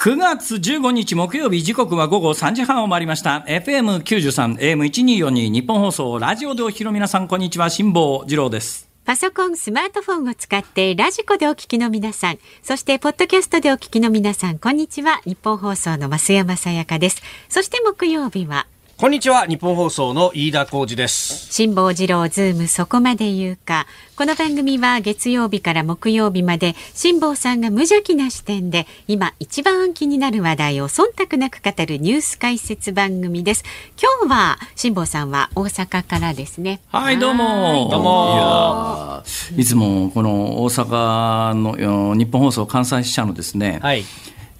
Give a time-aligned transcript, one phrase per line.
[0.00, 15.20] 9月15日木曜日時刻は午後3時半を回りました FM93 AM1242 ニッポン放送ラジオでお聞きの皆さんこんにちは辛坊治郎ですパソコン、スマートフォンを使ってラジコでお聞きの皆さん、そしてポッドキャストでお聞きの皆さん、こんにちは。
[15.24, 17.20] ニッポン放送の増山さやかです。
[17.48, 18.66] そして木曜日は、
[19.00, 23.86] こんにちはニッポン放送の飯田浩司です辛坊治郎ズームそこまで言うか。
[24.14, 33.64] この番組は月曜日から木曜日まで辛坊さんが無邪気な視点で今一番気になる話題を忖度なく語るニュース解説番組です。
[33.98, 36.82] 今日は辛坊さんは大阪からですね。
[36.92, 44.04] はいどうもどうもいやーいつもこの大阪のよ日本放送関西支社のですね、はい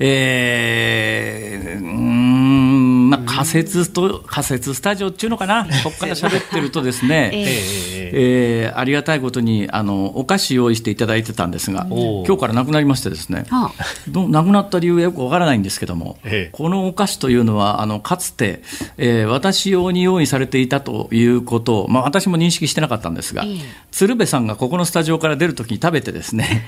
[0.02, 5.64] えー、うーんまあ仮設と仮設スタジオっていうのかな？
[5.84, 8.72] ここから喋ってるとですね、 ええ。
[8.74, 13.44] ーありがたいことにあのお菓子用意していただいてたんですが今日からなくなりましてですね。
[13.50, 13.72] は
[14.08, 16.50] どなくなった理由はよくわからないんですけども、ええ。
[16.52, 18.62] このお菓子というのはあのかつて、
[18.96, 23.58] えー私用に用意されていたということを、まあ、私も認識してなかったんですが、ええ。
[23.90, 26.64] 鶴瓶さんがここのスタジオから出るときに食べてですね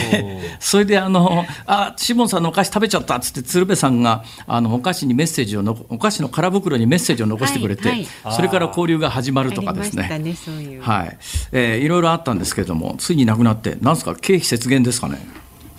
[0.60, 10.08] それであの「あシモンさんのお菓子食べちゃった」っつって鶴瓶さんがあのお菓子にメッセージをのお菓子の空袋にメッセージを残してくれて、はいそれから交流が始まるとかですね。
[10.08, 10.80] ね。
[10.80, 11.18] はい
[11.52, 15.18] えーいろいろあったんですけれどもついになくなってなんですか経費節減ですかね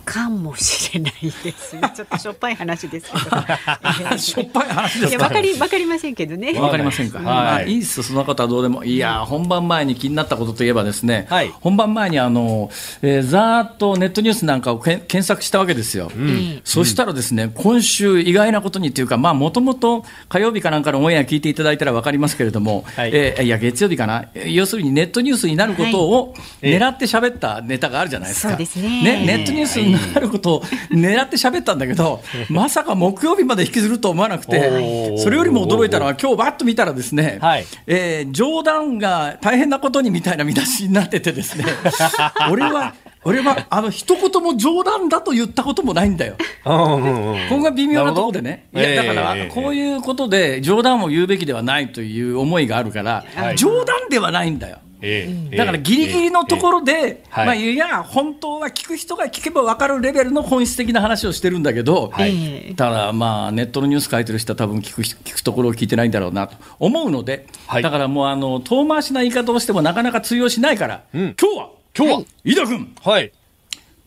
[0.08, 1.14] かもしれない
[1.44, 1.82] ですね。
[1.94, 4.16] ちょっとしょっぱい話ですけど。
[4.18, 5.24] しょっぱい話ですか？
[5.26, 6.54] わかり、わかりませんけどね。
[6.54, 7.18] わかりませんか？
[7.20, 8.84] はいまあいいですよその方はどうでも。
[8.86, 11.28] いやー、本番前に気になったことといえばですね。
[11.30, 12.70] はい本番前にあの、
[13.02, 16.06] えーざーっとネットニュースなんかをけん検索したわけですよ。
[16.08, 24.26] んそしたらですね、今週意外なことにというか、まあもともと火曜日かなんかのオンエア聞いていただいたらわかりますけれども、はいえーいや月曜日かな？
[24.34, 28.50] えー要するにネットニュースになることをええ狙って喋ったネタがあるじゃないですか。
[28.50, 37.66] そうですねネットニュースになることを狙って喋ったんだけど、 まさか木曜日まで引きずると思わなくて、それよりも驚いたのは今日バッと見たらですね、はい。
[37.88, 41.66] えー冗談が大変なことにみたいな見出しになっててですね
[42.52, 42.94] 俺は
[43.28, 46.36] 俺はあの一言も冗談だと言ったこともないんだよ。
[46.66, 47.50] うんうんうん。
[47.50, 53.58] ここが微妙なところでね、いやだからええこういうことで冗談を言うべきではないという思いがあるから、はい。
[53.58, 54.80] 冗談ではないんだよ。
[55.02, 57.46] ええだからギリギリのところで、えはい。
[57.46, 62.32] まあ、いや、本当は聞く人が聞けば分かるレベルの本質的な話をしてるんだけど、はい。
[62.32, 62.74] ええ。
[62.74, 67.84] ただ、まあ、ネットのニュース書いてる人は多分聞く聞くところを聞いてないんだろうなと思うので、はい。
[67.84, 71.36] だからもうあの遠回しな言い方をしてもなかなか通用しないから、うん。
[71.40, 73.32] 今日は、今日は飯田君、はい。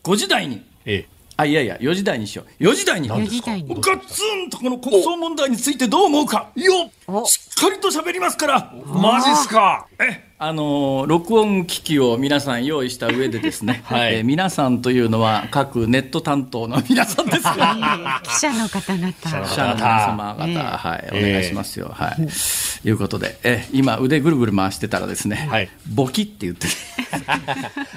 [0.03, 3.67] 5時台に、えあいやいや、4時台にしよう、4時台に、四時台に。
[3.67, 7.25] ガッツンとこの国葬問題についてどう思うか、よお。
[7.25, 8.73] しっかりと喋りますから。
[8.73, 9.87] えマジっすか。
[9.99, 17.53] えあのー録音機器を皆さん用意した上でですね、 はいえー皆さんというのは各ネット担当の皆さんですよ。
[17.57, 17.59] え
[18.25, 19.13] え記者の方々。
[19.13, 21.91] 記者の皆様方、ええはい、おええ願いしますよ。
[21.93, 22.87] はい。
[22.87, 26.73] いうことで、え今腕ぐるぐる回してたらですね、はいボキって言ってる。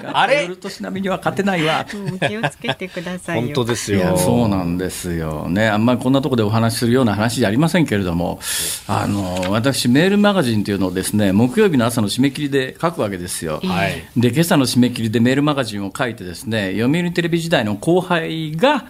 [0.13, 0.43] あれ？
[0.43, 1.83] 夜年並みには勝てないわ。
[1.91, 3.45] うん気をつけてくださいよ。
[3.45, 8.39] 本当ですよそうなんですよね、あんまりこんなところでお話しするような話じゃありませんけれども、
[8.87, 13.59] あの私、メールマガジンというのをですね木曜日の朝の締め切りで書くわけですよ。
[13.63, 18.85] はいで今朝の締め切りでメールマガジンを書いてですね読売テレビ時代の後輩が、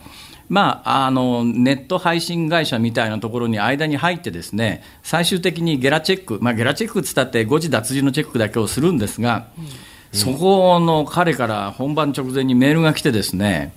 [0.50, 9.48] まあ、あのネット配信会社みたいなところに間に入ってですね最終的にゲラチェック、まあ、ゲラチェックっつったって誤字脱字のチェックだけをするんですが、
[10.12, 13.74] そこの彼から本番直前にメールが来てですね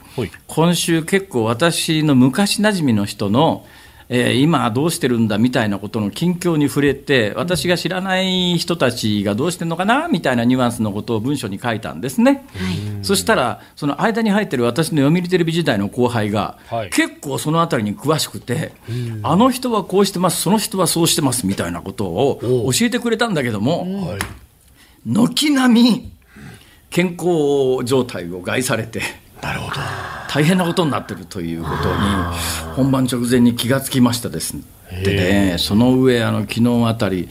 [0.46, 3.66] 今週結構私の昔なじみの人の
[4.08, 12.46] えー今どうしてるんだみたいなことの近況に触れて私が知らない人たちがどうしてるのかなみたいなニュアンスのことを文章に書いたんですね、
[13.02, 16.90] そしたらその間に入ってる私の読売テレビ時代の後輩が、はい。
[16.90, 18.72] 結構そのあたりに詳しくて、
[19.22, 22.40] あの人はこうしてますその人はそうしてますみたいなことを
[22.72, 24.18] 教えてくれたんだけども、はい。
[25.06, 26.12] 軒並み
[26.90, 29.02] 健康状態を害されて
[29.42, 29.80] なるほど。
[30.28, 34.54] 大変なことになってるということに本番直前に気がつきましたです
[35.02, 37.28] でねその上あの昨日あたり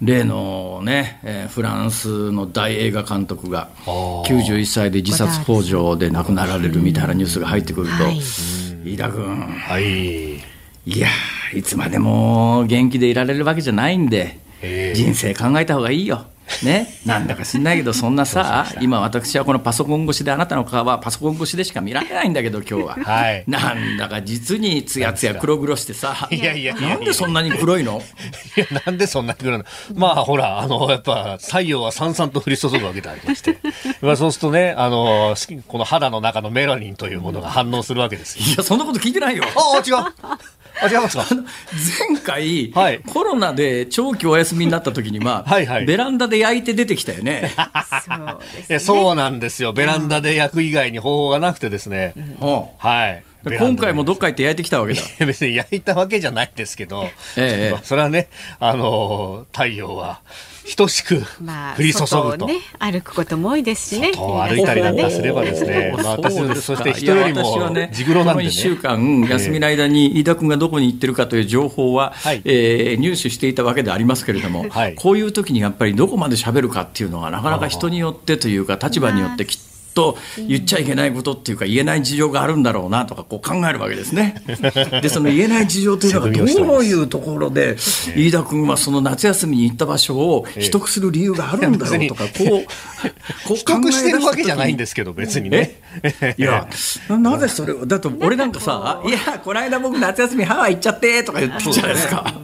[0.00, 8.18] 例のね、えーフランスの大映画監督が91歳で自殺幇助で亡くなられるみたいなニュースが入ってくると、はい。
[8.18, 9.36] 飯田君。
[9.36, 10.36] はい。
[10.36, 10.40] い
[10.86, 16.24] やーいつまでも元気でいられるわけじゃないんでええ人生考えた方がいいよ
[16.62, 22.94] ね、なんだか知んないけど、そんなさ、今私はこのパソコン越しであなたの顔はパソコン越しでしか見られないんだけど、今日は。
[22.94, 28.02] はいなんだか実につやつや黒々してさ、いやいやなんでそんなに黒いの？
[28.56, 29.64] いや、なんでそんなに来るの？
[29.94, 33.58] まあ、ほら、あの、やっぱ、太陽はさんさんと降り注ぐわけでありまして。
[34.02, 35.34] まあ、そうするとね、あの、
[35.68, 38.44] この肌の中のメラニンというものが反応するわけですよ。
[38.44, 39.44] いや、そんなこと聞いてないよ。
[39.56, 40.04] ああ、違う。
[40.82, 41.26] あ、違いますか？
[42.08, 47.52] 前回、はいコロナで長期お休みになった時には、はいはいベランダで焼いて出てきたよね。
[48.06, 49.72] そうですいやそうなんですよ。
[49.72, 52.12] ベランダで焼く以外に方法がなくてですね。
[52.16, 53.22] うんはい。
[53.44, 55.00] で今回もどっか行って焼いてきたわけだ。
[55.24, 58.28] 別に焼いたわけじゃないんですけど、ええまあそれはね、
[58.58, 60.20] あの太陽は
[60.76, 62.06] 等しくまあ、降り注ぐと。
[62.06, 64.12] 外をね、歩くことも多いですしね。
[64.12, 68.48] 外を歩いたりなんかすればですね、まあ、私そして人よりもね地黒なんでね。
[68.50, 72.42] この1週間、休みの間に飯田君がどこに行ってるかという情報は、はい。
[72.44, 74.94] えー入手していたわけでありますけれども、はい。
[74.94, 79.69] こういう時にやっぱりどこまで喋るかっていうのが、なかなか人によってというか、立場によってきっと
[80.48, 84.34] 言っちゃいけないことっていうか、言えない事情があるんだろうなとかこう考えるわけですね。
[85.02, 87.76] で、その言えない事情というのが、どういうところで、
[88.16, 92.48] 飯田君はその夏休みに行った場所を秘得する理由があるんだろうとか、こう、
[93.46, 95.80] こう取得してるわけじゃないんですけど、別にね。
[96.36, 96.66] いや、
[97.08, 102.34] なぜそれを、だって俺なんかさ、いや、この間僕、夏休みハワイ行っちゃってとか言ってるじゃないですか。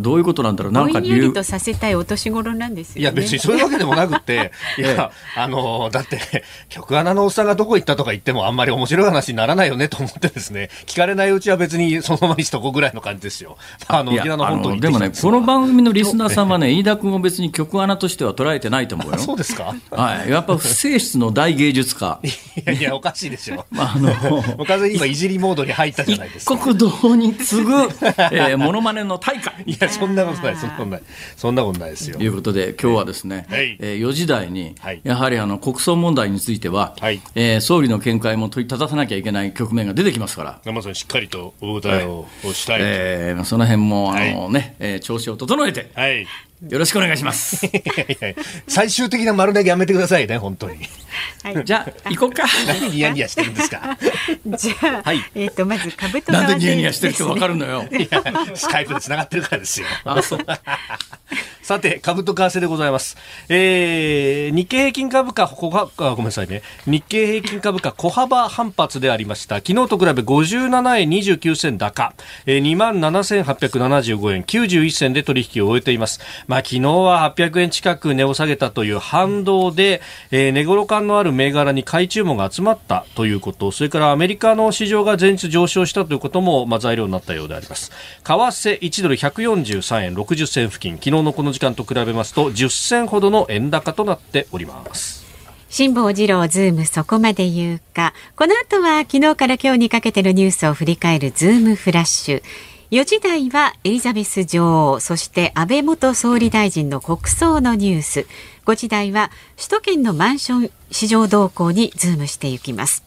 [0.00, 1.32] どういうことなんだろう、なんか理由。
[1.32, 3.00] とさせたいお年頃なんですよね。
[3.02, 13.56] いや、別にそういうわけでもなくって、 いや、あの、だって、曲穴のおっさんがどこ行ったとか言っても、あんまり面白い話にならないよねと思ってですね、聞かれないうちは別にそのままにしとこうぐらいの感じですよ。
[13.88, 19.18] あの、沖縄の本島に行ってあのでもね、この番組のリスナーさんはね、飯田君を別に曲穴としては捉えてないと思うよ。
[19.22, 19.74] そうですか？
[19.90, 22.20] はい、やっぱ不正室の大芸術家。
[22.24, 22.28] い
[22.64, 23.64] やいや、おかしいでしょ。
[23.70, 24.08] まああの
[24.56, 26.54] もう完全に今、いじりモードに入ったじゃないですか。
[26.54, 29.54] 一国道に次ぐ、えー、モノマネの大会。
[29.66, 31.02] いや、そんなことない、そんなことない。
[31.36, 32.22] そんなことないですよと。
[32.22, 42.78] いうことで、今日はですね、はいえー4時台に、はいやはりあの国葬問題については、はいえー総理の見解も問いたださなきゃいけない局面が出てきますから、まさにしっかりとお答えをしたい。
[42.82, 46.26] えーその辺もあの、ねえー調子を整えて、はい。
[46.68, 47.66] よろしくお願いします。
[47.66, 48.34] いやいや
[48.68, 50.78] 最終的な丸投げやめてくださいね、本当に。
[51.42, 51.64] はい。
[51.64, 52.44] じゃあ、行こうか。
[52.66, 53.98] 何ニヤニヤしてるんですか？
[54.46, 57.84] じゃあ、はいえっ、と、まず株となんでニヤニヤしてるってわかるのよ。
[57.90, 58.22] いや
[58.54, 59.86] スカイプで繋がってるからですよ。
[60.04, 60.38] あ、そう。
[61.62, 63.16] さて、株と為替でございます。
[63.48, 66.62] えー、日経平均株価、小幅あごめんなさいね。
[66.86, 69.56] 日経平均株価小幅反発でありました。
[69.56, 72.14] 昨日と比べ57円29銭高、
[72.46, 76.20] えー、27,875円91銭で取引を終えています。
[76.52, 87.90] まあ、昨日は800円近く値を下げたという反動で、えー、値頃感のある銘柄に買い注文が集まったということ、それからアメリカの市場が前日上昇したということも、まあ、材料になったようであります。
[87.90, 95.24] 為替1ドル143円60銭付近、昨日のこの時間と比べますと10銭ほどの円高となっております。
[95.70, 98.12] 辛坊治郎ズームそこまで言うか。
[98.36, 102.42] この後は昨日から今日にかけてのニュースを振り返るズームフラッシュ。
[102.92, 108.26] 4時台はエリザベス女王、そして安倍元総理大臣の国葬のニュース。
[108.66, 113.02] 5時台は首都圏のマンション市場動向にズームしていきます。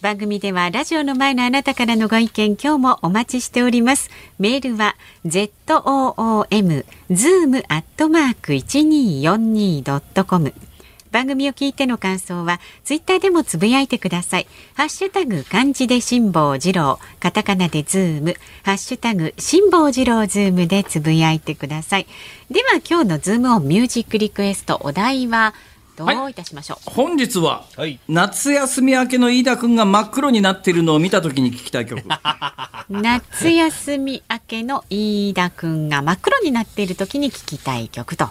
[0.00, 4.08] 番組ではラジオの前のあなたからのご意見今日もお待ちしております。
[4.38, 4.96] メールは
[5.26, 10.54] zoom zoom アットマーク 1242.com
[11.12, 14.46] 番組を聞いての感想はツイッターでもつぶやいてください。
[14.74, 22.06] ハッシュタグ漢字で辛坊治郎、カタカナでズーム、ハッシュタグ辛坊治郎ズームでつぶやいてください。
[22.50, 25.54] では今日のズームオンミュージックリクエストお題は
[25.96, 26.90] どういたしましょう？
[26.90, 32.02] 本日は、はい夏休み明けの飯田君が真っ黒になっているのを見たときに聞きたい曲。
[32.90, 38.28] 夏休み明けの飯田くんが真っ黒になっている時に聞きたい曲と。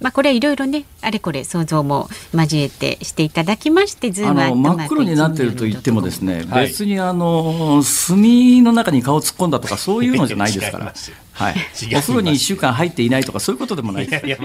[0.00, 8.16] おまあこれいろいろねあれこれ想像も交えてしていただきましてズーあムの真っ黒になっていると言ってもですね、はい別にあの炭
[8.64, 10.92] の中に顔突っ込んだとかそういうのじゃないですから
[11.32, 11.54] はい
[11.96, 14.36] お風呂に1週間入っていないとかそういうことでもないですいや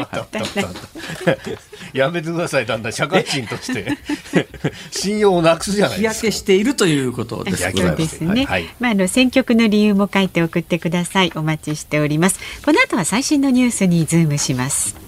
[1.94, 3.98] いや、めてください、だんだん社会人として。
[4.92, 6.28] 信用をなくすじゃない日ですか。
[6.28, 8.46] 焼けしているということですそうですすね。
[8.46, 11.32] はいまああの選曲の理由も書いて送ってください。
[11.36, 12.40] お待ちしております。
[12.64, 15.05] この後は最新のニュースにズームします。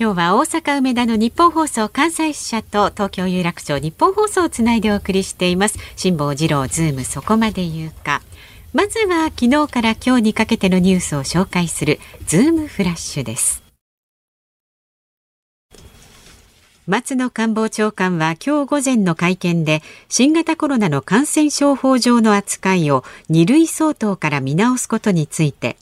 [0.00, 5.76] 今日は大阪梅田のニッポン放送関西支社と東京有楽町ニッポン放送をつないでお送りしています。
[5.96, 8.22] 辛坊治郎ズームそこまで言うか。
[8.72, 13.64] まずは昨日から今日にかけてのニュースを紹介するズームフラッシュです。
[16.86, 25.76] 松野官房長官は今日午前の会見で新型コロナの感染症法上の扱いを2類相当から見直すことについて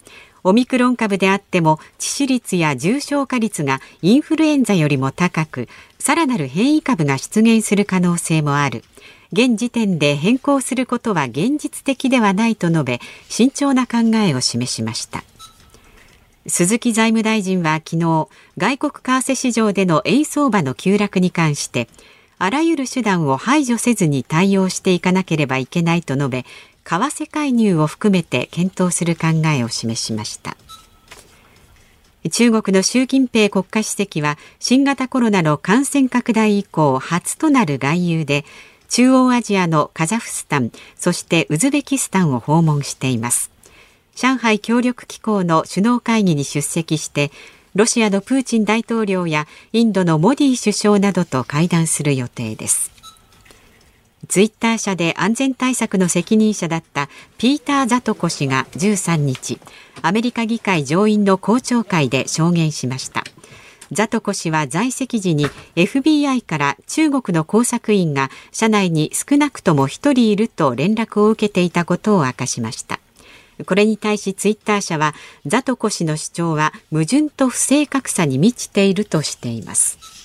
[0.46, 8.84] オミクロン株であっても致死率や重症化率がインフルエンザよりも高くさらなる変異株が出現する可能性もある。
[9.32, 15.24] 現時点で変更することは現実的ではないと述べ慎重な考えを示しました。
[16.46, 21.88] 鈴木財務大臣は昨日外国為替市場での円相場の急落に関して
[22.38, 26.44] あらゆる手段を排除せずに対応していかなければいけないと述べ
[26.88, 30.56] 為替介入を含めて検討する考えを示しました。
[32.30, 38.44] 中国の習近平国家主席は新型コロナの感染拡大以降初となる外遊で
[38.88, 43.50] 中央アジアのカザフスタンそしてウズベキスタンを訪問しています。
[44.14, 47.30] 上海協力機構の首脳会議に出席して
[47.74, 52.95] ロシアのプーチン大統領やインドのモディ首相などと会談する予定です。
[54.28, 59.58] ツイッター社で安全対策の責任者だったピーター・ザトコ氏が13日
[60.02, 63.24] アメリカ議会上院の公聴会で証言しました。
[63.92, 72.98] ザトコ氏は在籍時に FBI から中国の工作員が社内に少なくとも1人いると連絡を受けていたことを明かしました。
[73.64, 75.14] これに対しツイッター社は
[75.46, 80.15] ザトコ氏の主張は矛盾と不正確さに満ちているとしています。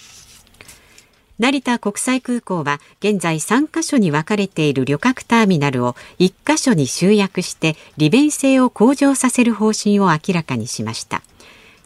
[1.41, 11.24] 成田国際空港は現在3カ所に分かれている旅客ターミナルを1カ所に集約して利便性を向上させる方針を明らかにしました。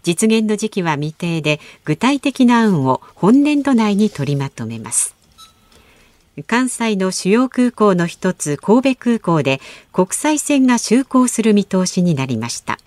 [0.04, 5.16] 実現の時期は未定で具体的な案を本年度内に取りまとめます。
[6.48, 9.62] 関西の主要空港の一つ神戸空港で
[9.94, 12.78] 国際線が就航する見通しになりました。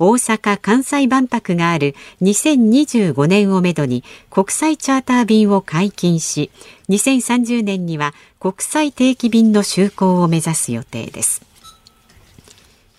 [0.00, 6.50] 大阪・関西万博がある2025年をめどに国際チャーター便を解禁し
[6.88, 11.42] 2030年には国際定期便の就航を目指す予定です。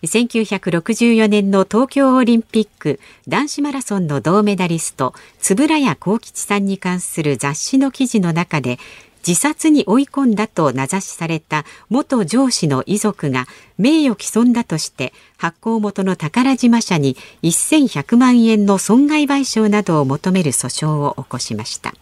[0.04, 5.14] 1964年の東京オリンピック男子マラソンの銅メダリスト
[5.48, 8.80] 円谷幸吉さんに関する雑誌の記事の中で
[9.26, 13.48] 自殺に追い込んだと名指しされた元上司の遺族が
[13.78, 21.94] 名誉毀損だとして発行元の宝島社に1100万円の損害賠償などを求める訴訟を起こしました。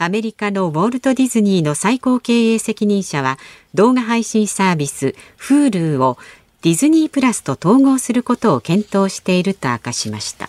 [0.00, 3.36] アメリカのウォルト・ディズニーの最高経営責任者は
[3.74, 6.18] 動画配信サービス Hulu を
[6.62, 10.48] ディズニープラスと統合することを検討していると明かしました。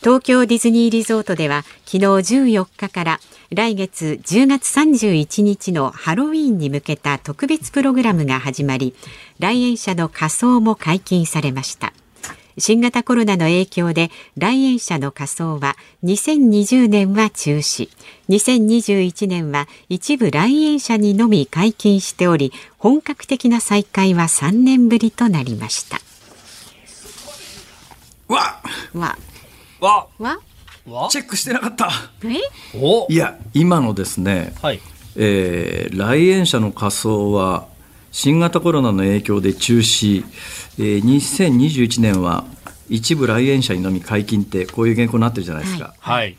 [0.00, 8.94] 東京ディズニーリゾートでは昨日14日から来月10月31日のハロウィーンに向けた特別プログラムが始まり
[9.38, 11.92] 来園者の仮装も解禁されました。
[12.58, 17.90] 新型コロナの影響で来園者の仮装は2020年は中止。
[18.30, 25.98] 2021年は一部来園者にのみ解禁しており本格的な再開は3年ぶりとなりました。
[28.26, 28.60] わ
[28.94, 29.16] わ。
[29.78, 30.38] わわわ
[31.10, 31.90] チェックしてなかった。
[32.24, 32.36] え？
[32.80, 33.06] お？
[33.10, 34.80] いや今のですね、はい。
[35.16, 37.66] えー来園者の仮装は
[38.12, 40.24] 新型コロナの影響で中止、
[40.78, 42.44] えー2021年は
[42.88, 46.36] 一部来園者にのみ解禁ってこういう原稿になってるじゃないですか、はい。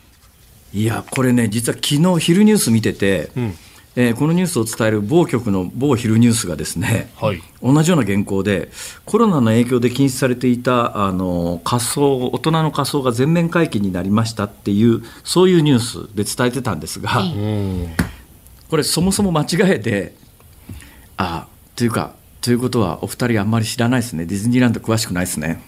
[0.72, 3.54] い、やこれね実は昨日昼ニュース見てて、うん
[4.00, 7.42] えーこのニュースを伝える某局の某昼ニュースがですね、はい。
[7.60, 8.70] 同じような原稿で
[9.04, 17.88] コロナの影響で禁止されていたあの仮装大人の仮装が全面解禁になりましたっていうそういうニュースで伝えてたんですが、うん
[18.70, 20.14] これそもそも間違えて
[21.16, 24.26] あというかということはお二人あんまり知らないですね。
[24.26, 25.60] ディズニーランド詳しくないですね。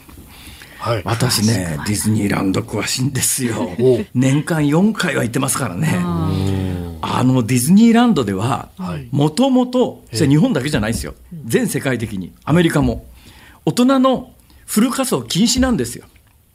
[0.78, 1.02] はい。
[1.04, 3.70] 私ねディズニーランド詳しいんですよ。
[3.80, 5.99] お年間4回は行ってますからね
[7.02, 9.09] あのディズニーランドでははい。
[9.11, 11.14] もともとそれ日本だけじゃないですよ。
[11.45, 12.33] 全世界的に。
[12.45, 13.07] アメリカも。
[13.64, 14.33] 大人の
[14.66, 16.04] フル仮装禁止なんですよ。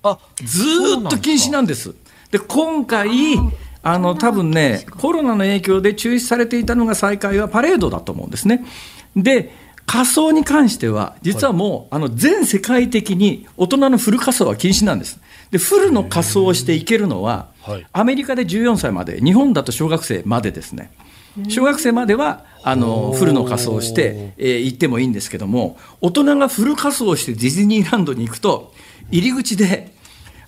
[0.04, 1.96] あずーっと禁止なんです。
[2.32, 3.10] で今回
[3.82, 8.66] あの多分ねコロナの影響で中止されていたのが再開はパレードだと思うんですね。
[9.16, 9.54] で
[9.86, 15.20] 仮装に関しては実はもう、あの全世界的に大人のフル仮装は禁止なんです。
[15.51, 20.92] でフルの仮装をしていけるのは、はいアメリカで14歳まで日本だと小学生までですね。
[21.50, 28.74] 小学生まではあのフルの仮装をして、えー行ってもいいんですけども大人がフル仮装をしてディズニーランドに行くと
[29.12, 29.94] 入り口で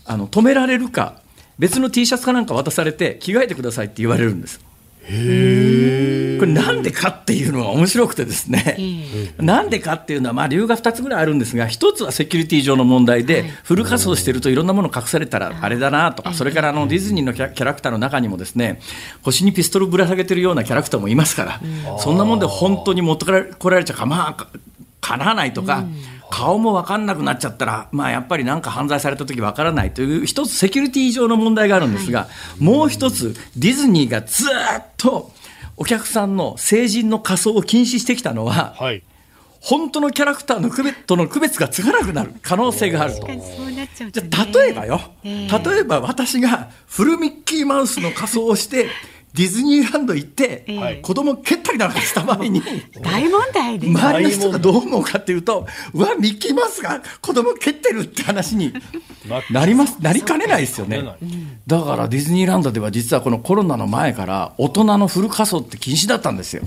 [0.06, 1.22] あの止められるか
[1.60, 4.67] 別の T シャツかなんか渡されて着替えてくださいって言われるんです。
[5.08, 8.78] これなんでかっていうのが面白くてですね、
[9.38, 18.82] なんでかっていうのは、まあ、理由が2つぐらいあるんですが、1つはセキュリティ上の問題で、フル仮装してるといろんなもの隠されたらあれだなとか、それからあのディズニーのキャラクターの中にもですね、
[19.24, 21.62] 腰にピストルぶら下げてるようなキャラクターもいますから、
[22.00, 24.48] そんなもんで本当に持ってこられこられちゃかまあか
[25.00, 25.86] かなわないとか、
[26.29, 32.27] 顔も分かんなくなっちゃったら、まあ、やっぱりなんか犯罪された時分からないという一つセキュリティ上の問題があるんですが、
[32.60, 35.31] もう一つディズニーがずっと
[35.77, 39.03] お客さんの成人の仮装を禁止してきたのは、はい。
[39.60, 43.27] 本当のキャラクターの区別との区別がつかなくなる可能性があると。
[43.27, 48.88] じねゃあ例えばよ、ええ例えば私がフルミッキーマウスの仮装をして
[49.38, 51.00] ディズニーランド行って、ええ。
[51.03, 52.60] 子供蹴ったりなんかした場合に
[53.03, 53.94] 大問題です。
[53.94, 58.74] 周りの人がどう思うかっていうとうわミッキーマウスが子供蹴ってるって話に
[59.51, 61.03] なりますなりかねないですよね。
[61.67, 66.63] だからディズニーランドでは実はこのコロナの前から大人のフル仮装って禁止だったんですよ。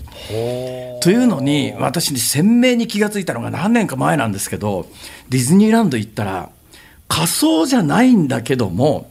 [1.03, 4.87] というのに私鮮明に気がついたのが何年か前なんですけど
[5.29, 6.51] ディズニーランド行ったら
[7.09, 9.05] 仮装じゃないんだけども、はい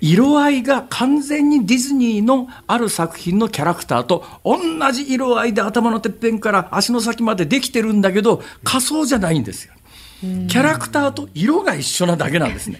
[0.00, 4.58] 色合いが完全にディズニーのある作品のキャラクターと同
[4.92, 9.74] じ色合いで頭のてっぺんから足の先までできてるんだけど仮装じゃないんですよ。
[10.22, 12.78] キャラクターと色が一緒なだけなんですね。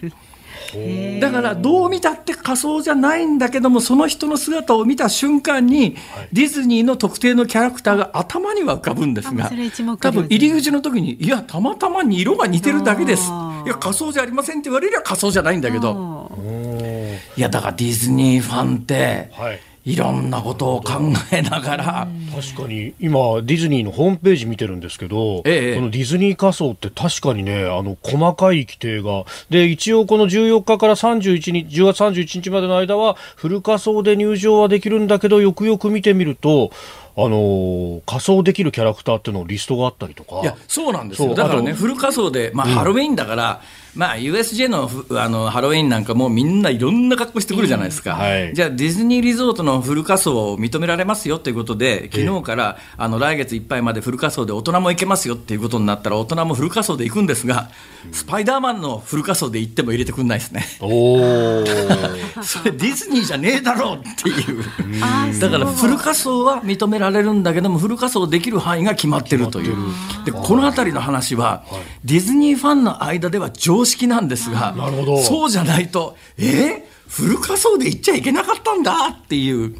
[1.19, 5.95] だからどう見たって仮装じゃないんだけどもその人の姿を見た瞬間に、
[6.31, 9.51] ディズニーの特定のキャラクターが頭には浮かぶんですが
[9.99, 13.29] 多分入り口の時にいやたまたまに色が似てるだけです。
[13.65, 16.31] いや仮装じゃありませんって言われりゃ仮装じゃないんだけど。
[16.37, 16.92] うん
[17.35, 19.59] いやだからディズニーファンって、はい。
[19.85, 20.93] いろんなことを考
[21.31, 25.75] えながら、確かに今ディズニーのホームページ見てるんですけど、ええ。
[25.75, 29.25] このディズニー仮装って確かにねあの細かい規定が。
[29.49, 36.71] で一応この14日から31日10月31日までの間はフル仮装で入場はできるんだけどよくよく見てみると
[37.17, 40.39] あのー仮装できるキャラクターっていうのリストがあったりとか。
[40.41, 41.35] いやそうなんですよ。
[41.35, 43.61] だからねフル仮装で、まあハロウィンだから、
[43.95, 48.53] まあ、USJ のふあのハロウィンなんかもうみんないろんな格好してくるじゃないですか、うんはい。
[48.53, 57.69] じゃあディズニーリゾートのフル仮装を認められますよということで昨日からあの来月いっぱいまでフル仮装で大人も行けますよっていうことになったら大人もフル仮装で行くんですが、
[58.11, 60.65] スパイダーマンのフル仮装で行っても入れてくんないですね。
[60.79, 61.63] おー。
[62.43, 64.63] それディズニーじゃねえだろうっていう。
[65.39, 69.75] だからフル仮装は認められるんだけどもフル仮装できる範囲が決まってるという。
[70.25, 71.63] でこの辺りの話は
[72.03, 75.17] ディズニーファンの間では常識なんですがなるほど。
[75.17, 79.75] そうじゃないとえーフル仮装で行っちゃいけなかったんだっていう。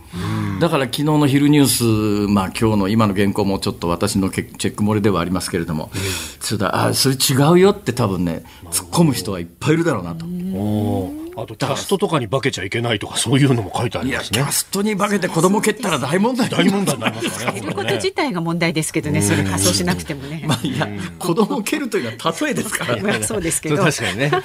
[0.59, 5.89] だから昨日の昼ニュース、まあ今日の今の原稿もちょっと私のチェック漏れではありますけれども、
[6.39, 10.27] それだあそれ違うよって多分ね突っ込む人はいっぱいいるだろうなと。
[11.35, 14.39] あとキャストとかに化けちゃいけないとかそういうのも書いてありますね。
[14.39, 16.49] キャストに化けて子供蹴ったら大問題。
[16.49, 20.43] 大問題になりますからねいること自体が問題ですけどね、それ仮装しなくてもね。
[20.45, 20.87] まあいや、
[21.19, 22.97] 子供を蹴るというのは例えですから。
[22.97, 23.23] まあね。
[23.23, 23.83] そうですけそうど。
[23.83, 24.29] 確かにね。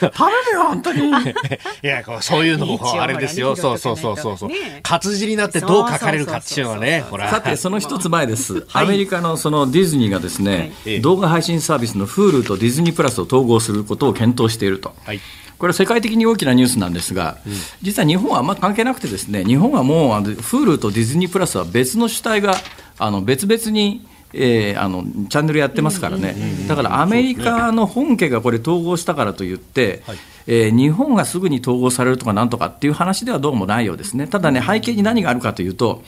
[0.00, 1.10] 頼むよ、本当に。
[1.82, 3.56] いやこうそういうのもあれですよ。
[3.56, 3.78] そうね。
[3.78, 4.80] そうそうそうそうね。
[4.82, 7.30] 活字になってどう書かれるかっていうのはねほら。
[7.30, 8.66] さて、その一つ前です。
[8.72, 11.00] アメリカのそのディズニーがですね、はい。
[11.00, 14.94] 動画配信サービスの Hulu とディズニープラスを統合することを検討していると。
[15.04, 15.20] はい
[15.60, 17.36] これは世界的に大きなニュースなんですが、
[17.82, 22.54] 実は日本はあんま関係なくてですね、日本はもうあの Hulu とディズニープラスは別の主体が
[22.98, 26.34] あの別々に、えーあのチャンネルやってますからね、
[26.66, 30.02] だからアメリカの本家がこれ統合したからといって、
[30.46, 34.26] えー日本がすぐに統合されるとかなんとかっていう話ではどうもないようですね。
[34.28, 36.02] ただね、背景に何があるかというと、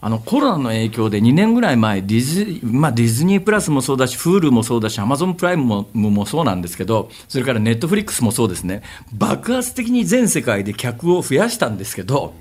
[0.00, 8.82] あのコロナの影響で2年ぐらい前ディズ,、まあ、ディズニープラスもそうだし Hulu もそうだしアマゾンプライムももそうなんですけどそれからネットフリックスもそうですね。
[9.12, 12.34] 爆発的に全世界で客を増やしたんですけど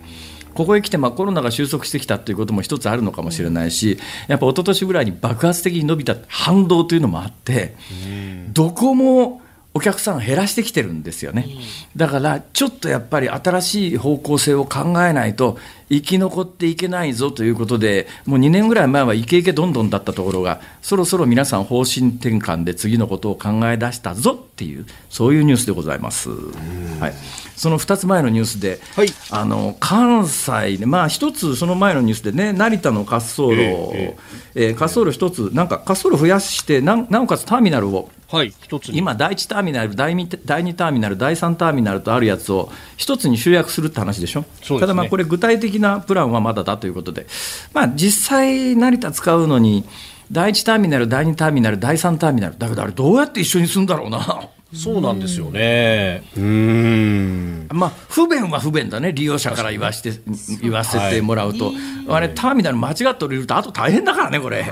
[0.54, 7.76] ここへ来てまあコロナが収束してきたということも一つあるのかもしれないしやっぱ一昨年ぐらいに爆発的に伸びた反動というのもあって
[8.50, 9.41] どこも
[9.78, 11.46] お客さんを減らしてきてるんですよね、
[11.96, 27.13] だからちょっとやっぱり新しい方向性を考えないと生き残っていけないぞということでもう2年ぐらい前はイケイケどんどんだったところがそろそろ皆さん方針転換で次のことを考え出したぞっていうそういうニュースでございます、はい、
[27.56, 29.08] その2つ前のニュースで、はい。
[29.32, 34.17] あの関西でまあ一つその前のニュースでね成田の滑走路、え
[34.56, 38.10] えー滑走路一つなんか滑走路増やしてななおかつターミナルを。
[38.30, 38.97] はい一つに。
[38.97, 44.80] 今、第1ターミナル第2、第2ターミナル、第3ターミナルとあるやつを一つに集約するって話でしょ、そうですね。
[44.82, 47.28] ただ、まあこれ、具体的なプランはまだだということで、
[47.74, 49.84] まあ、実際、成田使うのに、
[50.32, 54.50] 第1ターミナル、第2ターミナル、第3ターミナル、だけどあれ、どうやって一緒にするんだろうな。
[54.76, 56.24] そうなんですよね。
[56.36, 57.68] うーん。
[57.72, 60.12] まあ、不便は不便だね、利用者から言わして
[60.62, 61.72] 言わせてもらうと、
[62.10, 64.66] あれ、ターミナル間違って降りると、あと大変だからね、これ。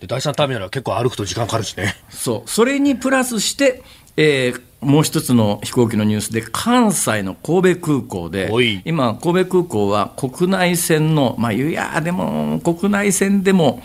[0.00, 1.96] で第三ターミナルは結構歩くと時間かかるしね。
[2.08, 3.82] そう、それにプラスして、
[4.16, 8.50] えーもう一つの飛行機のニュースで、関西の神戸空港で
[8.84, 13.82] 今、神戸空港は国内線の、まあ、いや、でも、国内線でも、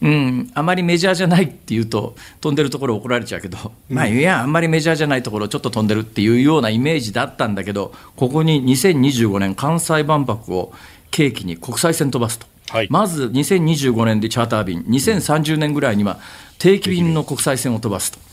[0.00, 10.72] うん、あまりメジャーじゃないっていうと飛んでるところ怒られちゃうけど、まあいやあんまりメジャーじゃないところちょっと飛んでるっていうようなイメージだったんだけどここに2025年関西万博を
[11.10, 12.88] 契機に国際線飛ばすと、はい。
[12.90, 16.20] まず2025年でチャーター便2030年ぐらいには
[16.58, 18.27] 定期便の国際線を飛ばすと。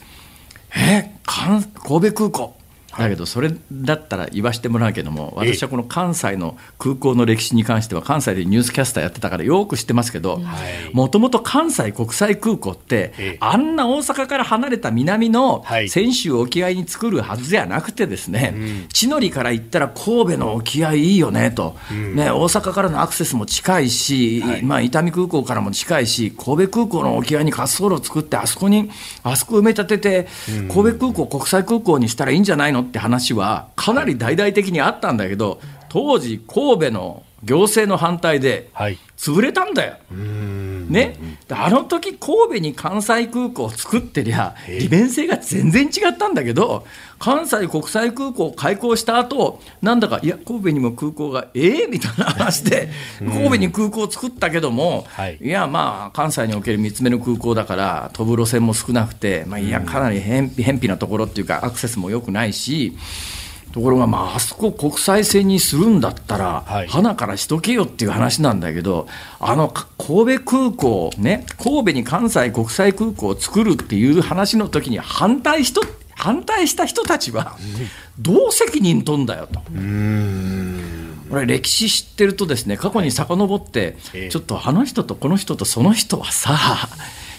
[0.75, 1.63] え神
[2.11, 2.55] 戸空港。
[2.97, 10.43] だけどそれだったら言わせてもらうけども私はこの関西の空港の歴史に関しては関西でニュースキャスターやってたからよく知ってますけどはい。
[10.93, 13.37] もともと関西国際空港ってええ。
[13.41, 15.85] あんな大阪から離れた南のはい。
[15.85, 18.55] 泉州沖合に作るはずじゃなくてですね
[18.93, 21.75] 千鳥から行ったら神戸の沖合いいよねと。
[21.91, 28.89] ね大阪からのアクセスも近いしまあ伊丹空港からも近いし神戸空港の沖合に滑走路を作ってあそこに
[29.23, 30.27] あそこ埋め立てて
[30.73, 38.97] 神戸空港国際空港にしたらいいんじゃないのって話はかなり大々的にあったんだけど当時神戸の行政の反対ではい。
[39.17, 39.95] 潰れたんだよ。
[40.11, 46.85] ね、であの時神戸に関西空港を作ってりゃ利便性が全然違ったんだけど
[47.17, 62.95] 関西国際空港を開港した後なんだかいや神戸にも空港がええみたいな話で神戸に空港を作ったけども、はいいやまあ関西における3つ目の空港だから飛ぶ路線も少なくて、まあ、いやかなり偏偏僻なところっていうかアクセスも良くないし。
[63.75, 66.87] ところが、まあ、あそこ国際線にするんだったら、はい。
[66.87, 69.05] 花からしとけよっていう話なんだけど、
[69.37, 75.81] あのか神戸空港、ね、神戸に関西国際空港を作るっていう話の時に反対しと
[76.15, 77.57] 反対した人たちは、
[78.17, 79.59] どう責任取んだよと。
[79.59, 84.29] これ歴史知ってるとですね過去に遡って、ええ。
[84.29, 86.87] ちょっとあの人とこの人とその人はさ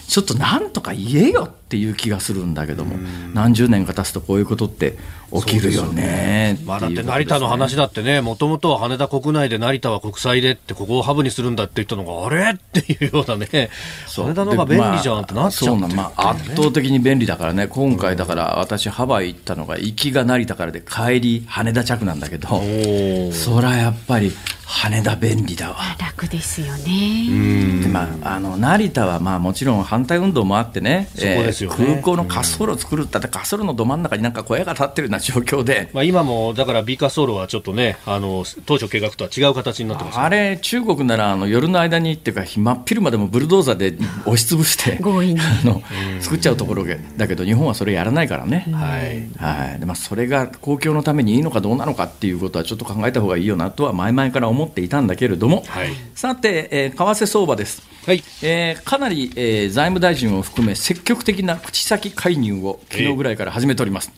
[0.07, 2.95] ちょっとなんとか言えよっていう気がするんだけども
[3.33, 4.97] 何十年か経つとこういうことって
[5.33, 12.53] 起きるよねまあ、だって成田の話だってね、もともとは羽田国内で成田は国際でって、ここをハブにするんだって言ったのが、あれ？
[12.53, 13.69] っていうようなね、
[14.07, 24.31] 羽田の方が便利じゃんってなっちゃってるまあそうなんまあ、圧倒的に便利だからね、今回だから私、ハワイ行ったのが行きが成田からで帰り羽田着なんだけど、おそりゃやっぱり
[24.65, 25.77] 羽田便利だわ。
[25.99, 27.81] 楽ですよね。
[27.83, 32.01] でまあ、あの成田はまあもちろん反対運動もあってね、そこですよね。
[32.01, 45.41] 空港の滑走路を作るったって、滑走路のど真ん中になんか小屋が建ってるような状況で、まあ、今もだからビーカーソールはちょっとね、あの当初計画とは違う形になってますよあれ、中国ならあの夜の間にっていうか、真っ昼間でもブルドーザーで押しつぶして強引に。
[45.41, 45.81] あの
[46.19, 46.85] 作っちゃうところ
[47.17, 48.65] だけど、日本はそれやらないからね。
[48.71, 49.27] はい。
[49.37, 49.79] はい。
[49.79, 55.89] でまあ、それが公共のためにいいのかどうなのかっていうことはちょっと考えた方がいいよなとは前々から思っていたんだけれども、はい。
[56.15, 58.23] さて、えー為替相場です、はい。
[58.41, 64.11] えーかなり、えー財務大臣を含め積極的な口先介入を昨日ぐらいから始めております。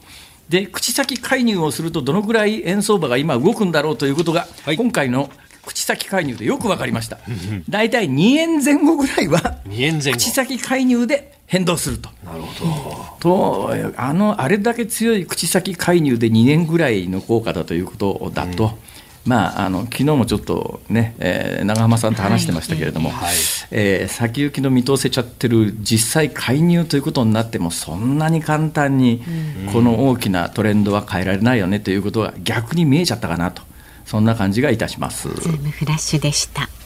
[0.49, 5.29] で口先介入をするとどのぐらい円相場が今動くんだろうということが、はい今回の
[5.65, 7.19] 口先介入でよく分かりました。
[7.69, 12.09] 大体2円前後ぐらいは2円前後口先介入で変動すると。
[12.25, 12.65] なるほ
[13.19, 18.77] どとあのあれだけ強い口先介入で2年ぐらいの効果だということだと、
[19.29, 23.35] まあ、あの昨日もちょっとね、えー長浜さんと話してましたけれども、はい
[23.69, 29.21] えー先行きの見通せちゃってる実際介入ということになってもそんなに簡単に
[29.71, 33.61] この大きなトレンドは変えられないよねということが逆に見えちゃったかなと
[34.05, 35.27] そんな感じがいたします。
[35.29, 36.78] ズームフラッシュでした。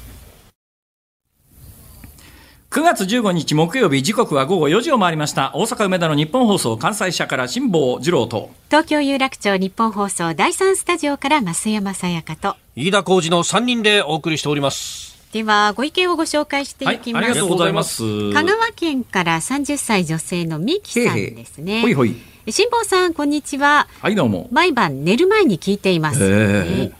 [2.74, 12.56] 9月15日木曜日時刻は午後4時を回りました大阪梅田の日本放送関西社から辛坊治郎と東京有楽町日本放送第三スタジオから増山さやかと。
[12.76, 17.26] 飯田浩二の3人でお送りしておりますでは、ご意見をご紹介していきます。
[17.26, 18.34] ありがとうございます。
[18.34, 21.82] 香川県から30歳女性のミキさんですね。
[21.84, 22.16] ほいほい。
[22.50, 23.88] 辛坊さん、こんにちは。
[24.02, 24.48] はい、どうも。
[24.52, 26.24] 毎晩寝る前に聞いています。
[26.24, 26.92] へえね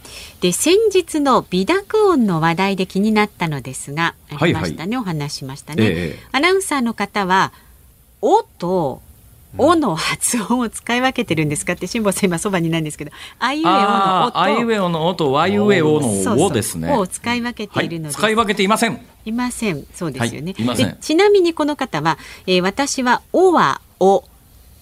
[0.44, 7.54] で先日の微濁音の話題で気になったのですがありましたね、お話ししましたね、ええアナウンサーの方は
[8.22, 9.02] 「お」と
[9.58, 14.42] 「お」の発音を使い分けてるんですかって辛坊さん今そばにないんですけど「あいうえお」の「お」と。
[14.42, 16.92] あいうえおのおとわいうえおそうのそうおですね。
[16.92, 19.00] おを使い分けているので、はい、使い分けていません。
[19.24, 19.86] いません。
[19.94, 20.54] そうですよね。
[20.58, 24.26] はいちなみにこの方は、えー私はおはお、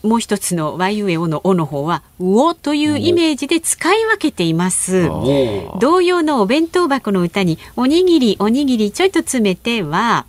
[0.04, 5.08] もう一つのわゆえおのおの方はうおというイメージで使い分けています。
[5.10, 10.26] お同様のお弁当箱の歌におにぎりおにぎりちょいと詰めては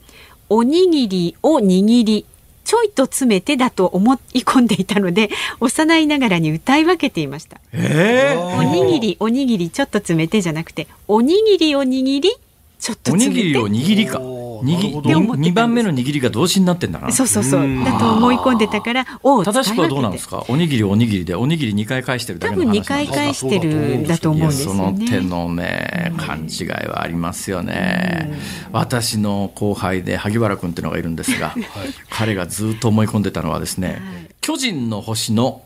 [0.49, 2.27] おにぎりを握り
[2.65, 5.31] ちょいと詰めてだと思い込んでいたので
[5.61, 7.59] 幼いながらに歌い分けていました。
[7.73, 12.31] えおにぎりおにぎりちょっと詰めてじゃなくておにぎりおにぎり
[12.79, 14.21] ちょっとお詰めてにぎりを握りか。
[14.63, 17.11] お2番目の握りが動詞になってんだな。
[17.13, 17.85] そうそうそう。
[17.85, 20.45] だと思い込んでたから「お」正しくはどうなんですか？
[20.49, 24.79] おにぎりおにぎりでおにぎり2回返してるだけの話多分2回返してるんだと思うんですよね。
[24.79, 28.33] その手のね勘違いはありますよね。
[28.73, 31.63] 私の後輩で萩原君っていうのがいるんですが、 はい、
[32.11, 33.99] 彼がずっと思い込んでたのはですね、はい、
[34.41, 35.63] 巨人の星の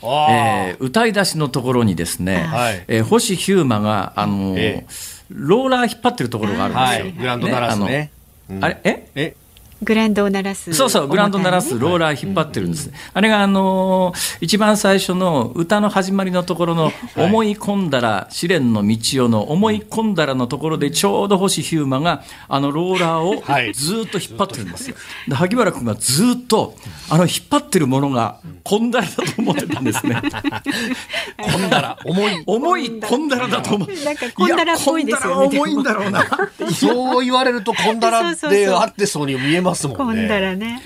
[0.00, 7.04] えー、歌い出しのところにですね、はい、えー、星飛雄馬が、あのーえー、ローラー引っ張ってるところがあるんですよ。
[7.04, 8.12] はい、グランド鳴らすね。
[8.48, 8.80] ねあれ？
[8.84, 9.06] え？
[9.14, 9.36] え？
[9.82, 10.72] グランドを鳴らす。
[10.74, 12.90] そうそう、グランドを鳴らすローラー引っ張ってるんです。
[13.14, 24.96] あれが、あのー、一番最初の歌の始まりのところの、思い込んだら試練の道をの思い込んだらのところで、ちょうど星飛雄馬が、あのローラーをずっと引っ張ってるんですよ。
[25.28, 26.74] で、萩原君がずっと、
[27.08, 30.20] あの引っ張ってるものが、こんだらだと思ってたんですね。
[31.40, 32.42] こんだら、重い。
[32.46, 33.88] 重いこんだらだと思う。
[34.04, 35.56] なんかこんだらっぽいですよね。
[35.56, 36.26] 重いんだろうな。
[36.74, 40.22] そう言われると、こんだらであってそうに見えますますもんね。
[40.22, 40.82] 込んだらね。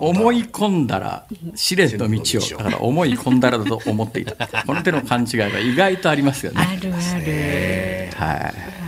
[0.00, 6.60] 思い込んだら試練の道をだから思い込んだらだと思っていたこの手の勘違いが意外とありますよね。
[6.60, 8.16] あるある。
[8.16, 8.85] はい。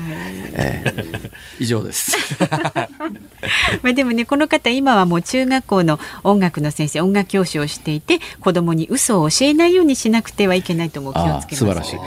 [0.61, 1.31] えー、
[1.63, 2.17] 以上です。
[3.83, 11.97] まあでもねこの方今はもう中学校の音楽の先生音楽教師をしていて子供に嘘を教えないようにしなくてはいけないとも気をつけます、ね、素晴らしい。
[11.97, 12.01] あ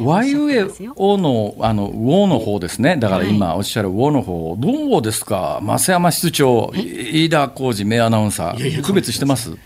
[0.00, 2.96] YUO のあのウォーの方ですね。
[2.96, 5.60] だから今おっしゃるウォーの方、どうですか？
[5.62, 9.56] 増山室長飯田浩二名アナウンサー区別してます？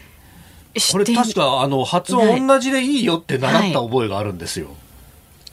[0.92, 4.66] これ確かあの発音同じでいいよって習った覚えがあるんですよ。
[4.66, 4.76] はい、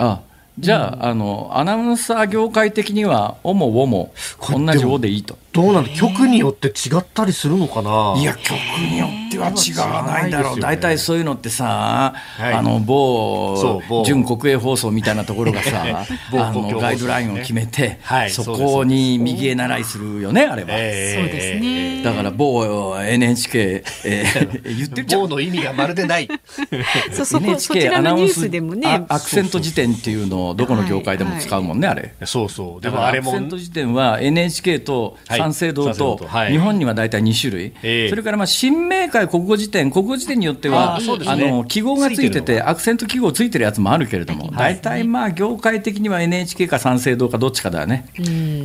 [0.09, 0.19] あ
[0.59, 4.13] じゃあ,、あのアナウンサー業界的には「おもおも
[4.49, 8.15] 同じ「お」でいいとどうなの局によって違ったりするのかな？
[8.17, 8.57] いや局
[8.89, 10.59] によっては違わないだろう。
[10.59, 22.03] 大体、そういうのってさ、はい、あの某準国営放送みたいなところがさ あのガイドラインを決めて、はい、そこに右へ習いするよねあれは、えー、そうですね。
[22.03, 26.27] だから某 NHK、えー、 言ってるじゃん某の意味がまるでない。
[27.13, 29.03] そそこそちらのニュースでもね。
[29.07, 32.13] アクセント辞典っていうのをどこの業界でも使うもんね、あれ。
[32.25, 32.81] そうそう。
[32.81, 40.99] でもあれもアクセント辞典は NHK と三省堂と、日本には大体2種類、それからまあ新明解国語辞典国語辞典によってはあ
[41.35, 48.05] の記号がついててアクセント記号ついてるやつもあるけれども、大体まあ業界的には NHK か三省堂かどっちかだよね。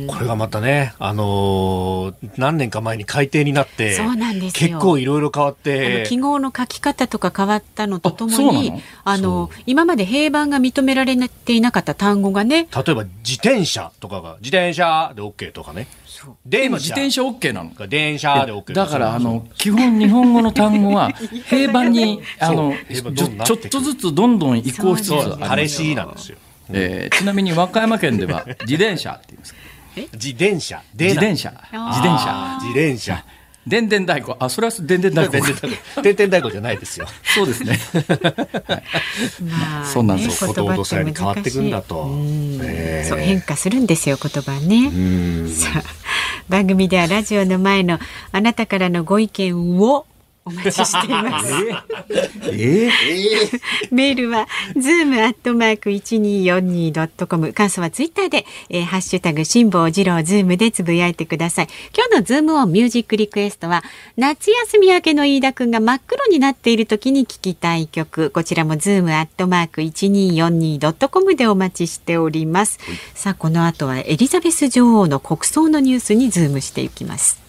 [0.07, 6.05] これがまたね、あの何年か前に改定になってそうなんです結構いろいろ変わって。
[6.07, 9.49] 記号の書き方とか変わったのとともにあの？
[9.65, 15.87] 今まで平板が認められていなかった単語がね例えば自転車とかが自転車で OK とかね
[16.49, 17.87] 今自転車 OK なの？
[17.87, 21.11] 電車で OK だからあの基本日本語の単語は
[21.47, 22.73] 平板にあの
[23.45, 26.37] ちょっとずつどんどん移行しつつあ彼氏なんですよ、
[26.71, 29.55] えー、ちなみに和歌山県では自転車って言います。
[30.13, 30.81] 自転車。
[30.97, 31.51] 自転車。
[31.51, 32.57] 自転車。
[32.61, 33.25] 自転車。
[33.67, 34.35] でんでん太鼓。
[34.39, 35.61] あ、それはでんでん太鼓。
[36.01, 36.51] でんでん太鼓。
[36.51, 37.07] じゃないですよ。
[37.35, 37.77] そうですね。
[38.67, 38.83] はい、
[39.43, 40.45] まあ、そうなんです。
[40.45, 42.05] 言葉って変わっていくんだと。
[43.07, 44.89] そう変化するんですよ言葉ね。
[45.51, 46.08] さあ
[46.49, 47.99] 番組ではラジオの前の
[48.31, 50.05] あなたからのご意見を
[50.45, 51.53] お待ちしています。
[52.47, 53.59] えー、えー、
[53.91, 57.53] メールはズームアットマーク一二四二ドットコム。
[57.53, 61.67] 感想はツイッターで、えー、ハッシュタグ辛坊治郎ズームでつぶやいてください。
[61.95, 63.83] 今日のズームオンミュージックリクエストは
[64.17, 68.31] 夏休み明けの飯田くんが真っ黒になっている時に聞きたい曲。
[68.31, 72.79] こちらもズームアットマーク一二四二ドットコムでお待ちしております。
[73.13, 77.48] さあこの後はエリザベス女王の国葬のニュースにズームしていきます。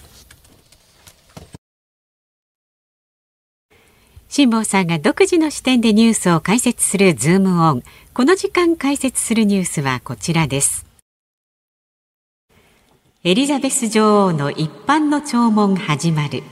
[4.32, 7.82] 辛坊さんが独自の視点でニュースを解説するズームオン。
[8.14, 10.86] この時間解説するニュースはこちらです。
[13.24, 16.44] エリザベス女王の一般の弔問始まる。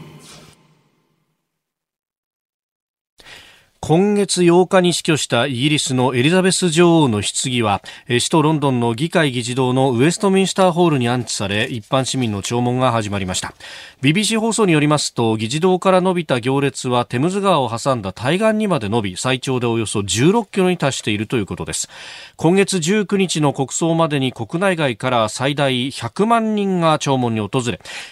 [3.81, 13.55] 今月8日に死去したイギリスのエリザベス女王の棺は首都ロンドンの議会議事堂のウェストミンスターホールに安置され一般市民の弔問が始まりました。
[14.03, 21.89] BBC 放送によりますと議事堂から伸びた行列はテムズ川を挟んだ対岸にまで伸び最長でおよそ16キロに達しているということです。
[22.37, 27.63] 今月19日の国葬までに国内外から最大100万人が弔問に訪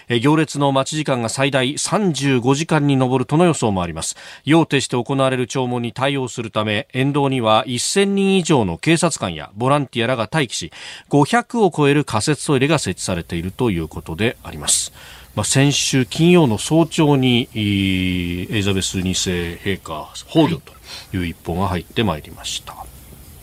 [0.09, 4.17] れ行列の待ち時間が最大35時間に上るとの予想もあります。
[4.45, 10.73] 夜を徹して行われる弔問に対応するため沿道には1000人以上の警察官やボランティアらが待機し
[11.09, 14.93] 500を超える仮設トイレが設置されているということであります。
[15.35, 20.73] まあ、先週金曜の早朝にエリザベス2世陛下崩御と
[21.15, 22.75] いう一報が入ってまいりました。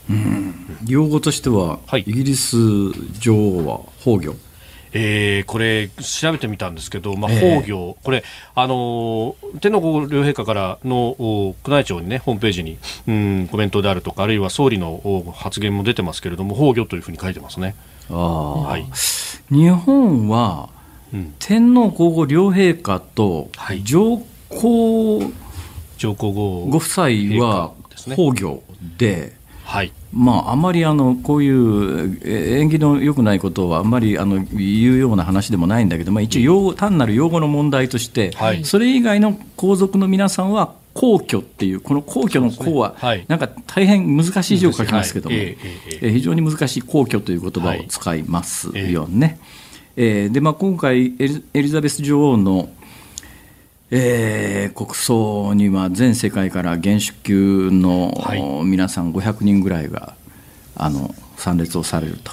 [0.09, 2.57] うん、用語としては、はい、イギリス
[3.19, 4.35] 女王は崩御
[4.95, 12.77] えー、これ調べてみたんですけど、まあ、崩御、これあの天皇皇后両陛下からの宮内庁にねホームページに、
[13.07, 17.75] うん、コメントであるとかあるいは総理の発言も出てますけれども崩御というふうに書いてますね。
[18.09, 18.85] あはい、
[19.49, 20.69] 日本は、
[21.11, 23.49] うん、天皇皇后両陛下と
[23.83, 25.31] 上皇、はい、
[25.97, 27.05] 上皇后ご夫妻
[27.43, 27.73] は
[28.15, 28.63] 崩御
[28.97, 42.95] で、はい、まあ、あまりあのこういう縁起の良くないことはあんまりあの言うような話でもないんだけど、まあ、一応単なる用語の問題として、はい、それ以外の皇族の皆さんは皇居っていうこの皇居の皇は、
[43.27, 45.57] なんか大変難しい字を書きますけども、はい。
[46.01, 49.39] え非常に難しい皇居という言葉を使いますよね。
[49.95, 52.69] えー、でまあ、今回エリザベス女王の
[53.95, 60.15] えー、国葬には全世界から元首級の皆さん500人ぐらいが
[60.75, 62.31] あの参列をされると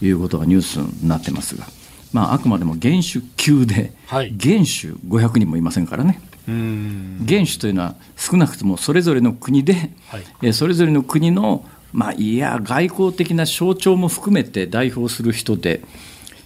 [0.00, 0.10] い。
[0.10, 1.66] うことがニュースになってますが、
[2.12, 6.20] まあ、あくまでも元首級で、元首500人もいませんからね。
[6.46, 15.80] 元首というのは少なくともそれぞれの国で、はい、それぞれの国の、まあ、いや外交的な象徴も含めて代表する人で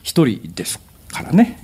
[0.02, 1.58] 一人ですからね。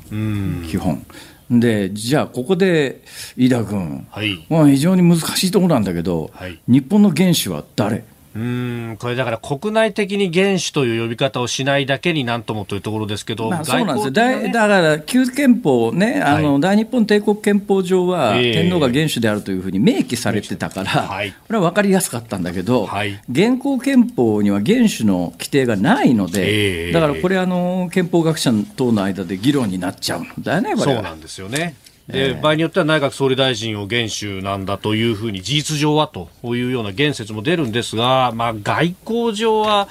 [0.69, 1.07] 基本。
[1.51, 3.03] でじゃあここで
[3.37, 8.05] 飯田君、はい、まあ、非常に難しいところなんだけど、はい、日本の元首は誰？
[8.35, 31.77] うんこれだから国内的に元首という呼び方をしないだけになんともというところですけど、まあ、そうなんですよ、だだから旧憲法ね、あの、はい、大日本帝国憲法上は、天皇が元首であるというふうに明記されてたから、はい、これは分かりやすかったんだけど、はい、現行憲法には元首の規定がないので、だからこれあの、憲法学者等の間で議論になっちゃうんだよね、そうなんですよね。
[32.09, 39.89] で、えー、場合によっては内閣総理大臣を元首なんだというふうに事実上はというような言説も出るんですが、まあ、外交上は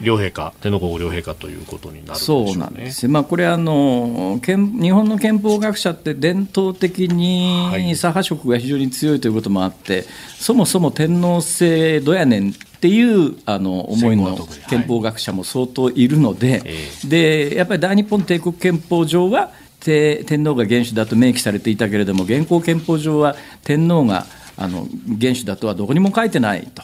[0.00, 10.04] 両陛下、天皇皇后両陛下ということになる、ね、そうなんですまあ、これあの、日本の憲法学者って伝統的に左派色が非常に強いということもあって、はい、
[10.38, 14.38] そもそも天皇制どやねんっていうあの思いの
[14.70, 16.64] 憲法学者も相当いるので、は
[17.04, 26.82] い、でやっぱり大日本帝国憲法上は、天皇が元首だと明記されていたけれども現行憲法上は天皇があの元首だとはどこにも書いてないと。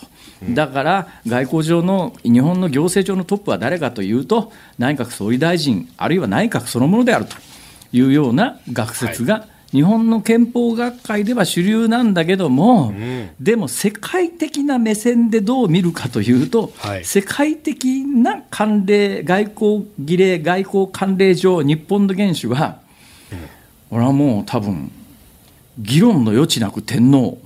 [0.50, 7.36] だから外交上の日本の行政上のトップは誰かというと内閣総理大臣あるいは内閣そのものであると。
[7.94, 22.78] いうような学説が、日本の憲法学会では主流なんだけども、うん、でも世界的な目線でどう見るかというと、はい、世界的な慣例、外交儀礼、外交慣例上、日本の元首は
[23.90, 24.90] これはもう多分
[25.78, 27.38] 議論の余地なく天皇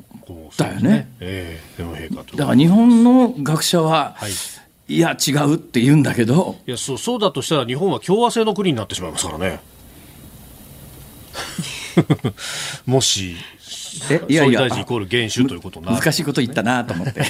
[0.57, 0.91] だよね。
[0.91, 9.61] ねえー、だから日本の学者は、はい、いや違うって言うんだけどいやそうそうだとしたら日本は共和制の国になってしまいますからね。
[12.87, 13.37] もし
[14.11, 17.21] えいやいや総理大臣イコール元首ということ難しいこと言ったなと思って。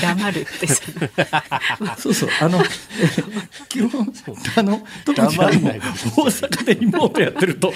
[0.00, 0.66] 黙るって
[1.98, 2.62] そうそうあの
[3.68, 4.12] 基本
[4.56, 7.74] あの特に大阪でリモートやってると、こ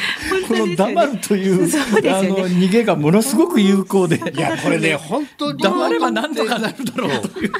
[0.54, 7.52] の黙るという、ね、あの逃げがものすごく有効でいやこれね 本当に黙ればなんとかなるだろうという。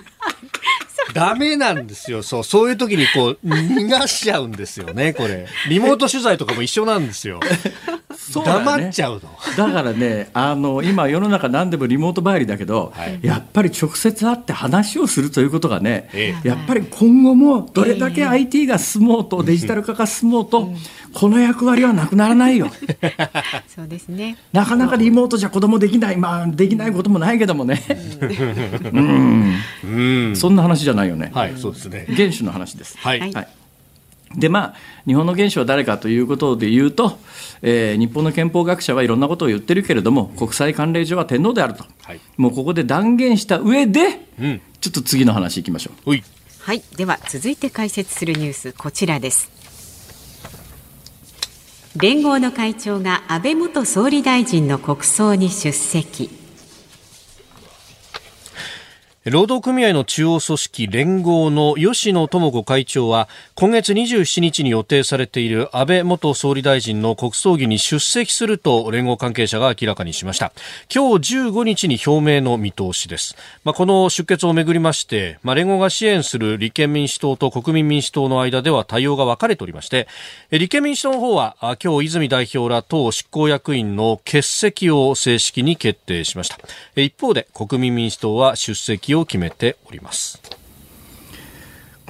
[1.13, 2.23] ダメなんですよ。
[2.23, 5.47] そう、そういう時にこう、逃がしちゃうんですよね、これ。
[5.69, 7.41] リモート取材とかも一緒なんですよ。
[8.33, 9.21] 黙っちゃうの。
[9.57, 20.73] だからねあの今世の中何でもリモート帰りだけど、はい、やっぱり直接会って話をするということがね、ええ、やっぱり今後もどれだけ IT が進もうと、デジタル化が進もうと、
[21.13, 22.71] この役割はなくならないよ。
[23.75, 24.37] そうですね。
[24.53, 27.83] なかなかリモートじゃ子供できないまあできないこともないけどもね。
[28.93, 30.01] うん、う
[30.33, 31.31] ん、そんな話じゃないよね。
[31.33, 32.07] はいそうですね。
[32.15, 32.99] 原種の話です。
[32.99, 33.49] はい、はい
[34.37, 34.75] でまあ、
[35.07, 37.19] 日本の元首は誰かということでいうと、
[37.63, 46.11] えー、日本の憲法学者はいろんなことを言ってるけれども、国際慣例上は天皇であると、はい、もうここで断言した上で、うん、ちょっと次の話いきましょう。
[46.61, 49.51] はい、では続いて解説するニュース、こちらです。
[51.97, 56.46] 連合の会長が安倍元総理大臣の国葬に出席。
[59.29, 70.53] 労働組合の中央組織連合の吉野智子会長は今月27日に予定されている安倍元総理大臣の国葬儀に出席すると連合関係者が明らかにしました。
[70.95, 73.35] 今日15日に表明の見通しです、
[73.65, 80.07] まあ、この出欠をめぐりまして、まあ、連合が支援する立憲民主党と国民民主党の間では対応が分かれておりまして
[80.53, 86.59] 立憲民主党の方は今日泉代表ら党執行役員の欠席を正式に決定しました。
[86.95, 90.41] 一方で国民民主党は出席を決めております。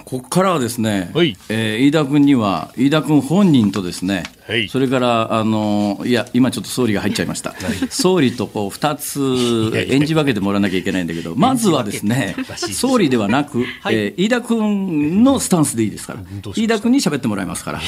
[0.05, 1.37] ここからはですね、はい。
[1.49, 4.69] えー飯田君には、飯田君本人とですね、はい。
[4.69, 7.55] それから、あのいや、今ちょっと総理が入っちゃいました、
[7.91, 12.37] 総理とこう2つ演じ分けてもらわなきゃいけないんだけど、まずはですね、
[12.73, 16.21] 総理ではなく、えー飯田君のスタンスでいいですから、
[16.55, 17.81] 飯田君に喋ってもらいますから。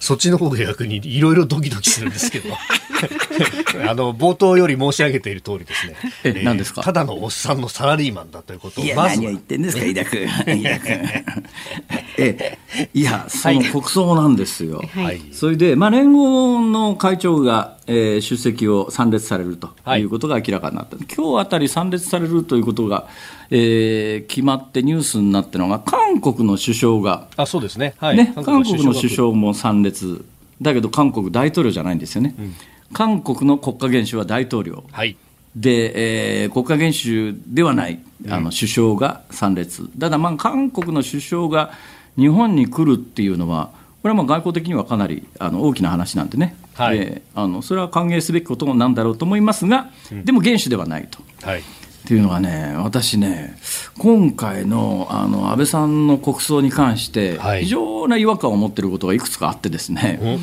[0.00, 2.50] そっちの方が逆にいろいろドキドキするんですけど。
[3.86, 5.94] あの冒頭より申し上げている通りですね。
[6.24, 6.82] え何ですか？
[6.82, 10.20] ただのおっさんのサラリーマンだということをいや、ま何を言ってんですか、飯田君。
[10.46, 10.98] 飯田君。
[12.18, 12.58] え
[12.94, 14.82] いや、その国葬なんですよ。
[14.94, 15.20] はい。
[15.32, 20.02] それで、まあ、連合の会長が、えー出席を参列されるとはい。
[20.02, 23.08] いうことが明らかになった、今日あたり参列されるということが、
[23.50, 27.94] えー決まってニュースになったのが、韓国の首相が、あそうですね。
[27.98, 28.16] はい。
[28.16, 30.24] ね、韓国の首が相も参列、
[30.60, 32.34] だけど韓国大統領じゃないんですよね、
[32.92, 34.84] 韓国の国家元首は大統領。
[34.92, 35.16] はい。
[35.54, 37.98] で、えー国家元首ではない
[38.28, 41.70] あの首相が参列、ただ、まあ、韓国の首相が
[42.16, 43.70] 日本に来るっていうのは、
[44.06, 46.98] これはまあ外交的にはかなりあの大きな話なんでね、はい。
[47.00, 49.90] であのそれは歓迎すべきことなんだろうと思いますが、
[50.24, 51.18] でも元首ではないと。
[51.42, 51.58] はい。
[51.58, 51.62] っ
[52.06, 53.58] ていうのがね、私ね、
[53.98, 60.38] 今回のあの安倍さんの国葬に関してはい、非常な違和感を持っていることがいくつかあってですね、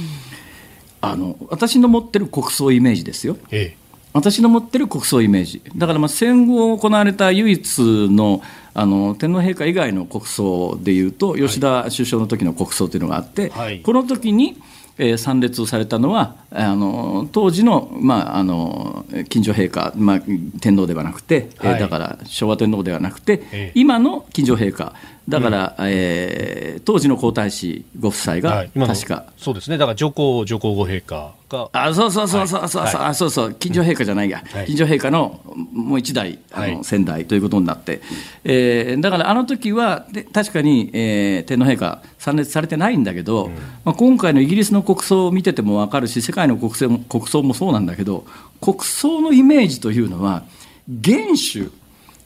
[0.99, 3.38] あの私の持ってる国葬イメージですよ。
[3.49, 3.78] え。
[4.11, 8.41] 私の持ってる国葬イメージ、だからまあ戦後行われた唯一の
[8.76, 13.82] あの天皇陛下以外の国葬でいうと、吉田首相の時の国葬というのがあって、はい。
[13.82, 14.58] この時に、
[14.98, 20.22] えー参列をされたのは、あの当時の,、まあ、あの近所陛下、まあ、
[20.62, 23.72] 天皇ではなくて、えーはいだから昭和天皇ではなくて、ええ。
[23.76, 24.94] 今の近所陛下、
[25.28, 29.26] だから、えー当時の皇太子ご夫妻えが、確か。
[29.38, 29.78] そうですね。
[29.78, 31.70] だから上皇上皇后陛下が。
[31.72, 32.96] あそうそうそうそうそう、はい。
[32.96, 33.54] あそうそう。
[33.54, 34.66] 近所陛下じゃないや、はい。
[34.66, 35.40] 近所陛下の
[35.72, 36.84] もう一代あの、はい。
[36.84, 38.02] 先代ということになって、
[38.44, 43.50] えーだからあの時はで確かに、えー天皇陛下参列されてないんだけど、
[43.86, 48.26] まあ、今回のイギリスの国葬を見てても分かるし世界の国葬も国葬もそうなんだけど
[48.60, 50.44] 国葬のイメージというのは
[50.88, 51.72] 元首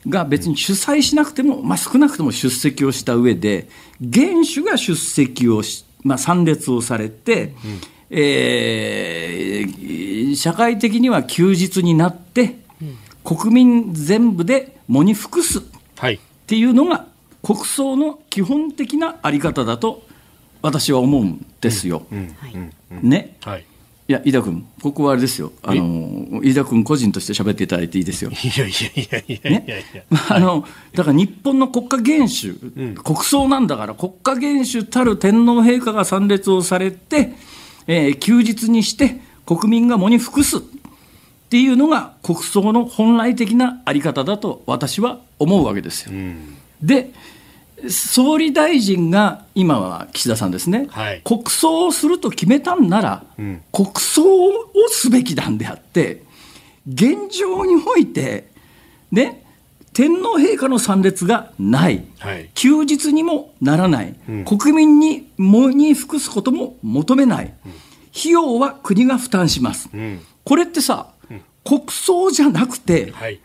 [0.08, 3.68] が別に主催しなくても、まあ、少なくとも出席をした上で
[3.99, 7.53] 元首が出席をし、まあ、参列をされて、
[8.10, 12.60] えー社会的には休日になって、
[13.24, 15.62] 国民全部で喪に服すっ
[15.97, 17.08] はいていうのが
[17.43, 20.03] 国葬の基本的なあり方だと
[20.62, 22.05] 私は思うんですよ。
[22.89, 23.36] ね。
[23.41, 23.66] はい
[24.10, 25.51] いや、飯田君、ここはあれですよ。
[25.64, 28.32] あの、飯田君個人として喋っていただいていいですよ。
[28.32, 37.34] いやいやいやいやいやいやいや、あのだから日本の国家元首、国葬なんだから、国家元首たる天皇陛下が参列をされて、
[37.88, 40.62] えー休日にして国民が喪に服すっ
[41.49, 46.12] ていうのが国葬の本来的なあり方だと私は思うわけですよ。
[46.82, 47.12] で
[47.89, 51.21] 総理大臣が今は岸田さんですね、はい。
[51.23, 53.61] 国葬をすると決めたんなら、ん。
[53.71, 54.53] 国葬を
[54.89, 56.23] すべきなんであって、
[56.91, 58.47] 現状において、
[59.11, 59.43] ね、
[59.93, 62.49] 天皇陛下の参列がない、はい。
[62.55, 64.43] 休日にもならない、ん。
[64.45, 67.53] 国民に喪に服すことも求めない、
[68.17, 69.89] 費用は国が負担します。
[69.95, 70.19] ん。
[70.43, 71.11] これってさ、
[71.63, 73.39] 国葬じゃなくて、はい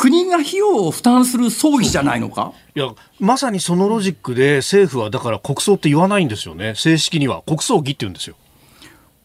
[0.00, 2.52] 国が費用を負担する葬儀じゃないのか？
[2.74, 6.74] いやまさにそのロジックで政府はだから国葬って言わないんですよね。
[6.76, 8.36] 正式には国葬儀って言うんですよ。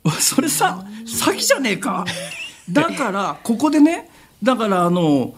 [0.19, 2.05] それさ、詐欺じゃねえか。
[2.69, 4.09] だから、ここでね、
[4.41, 5.33] だからあの、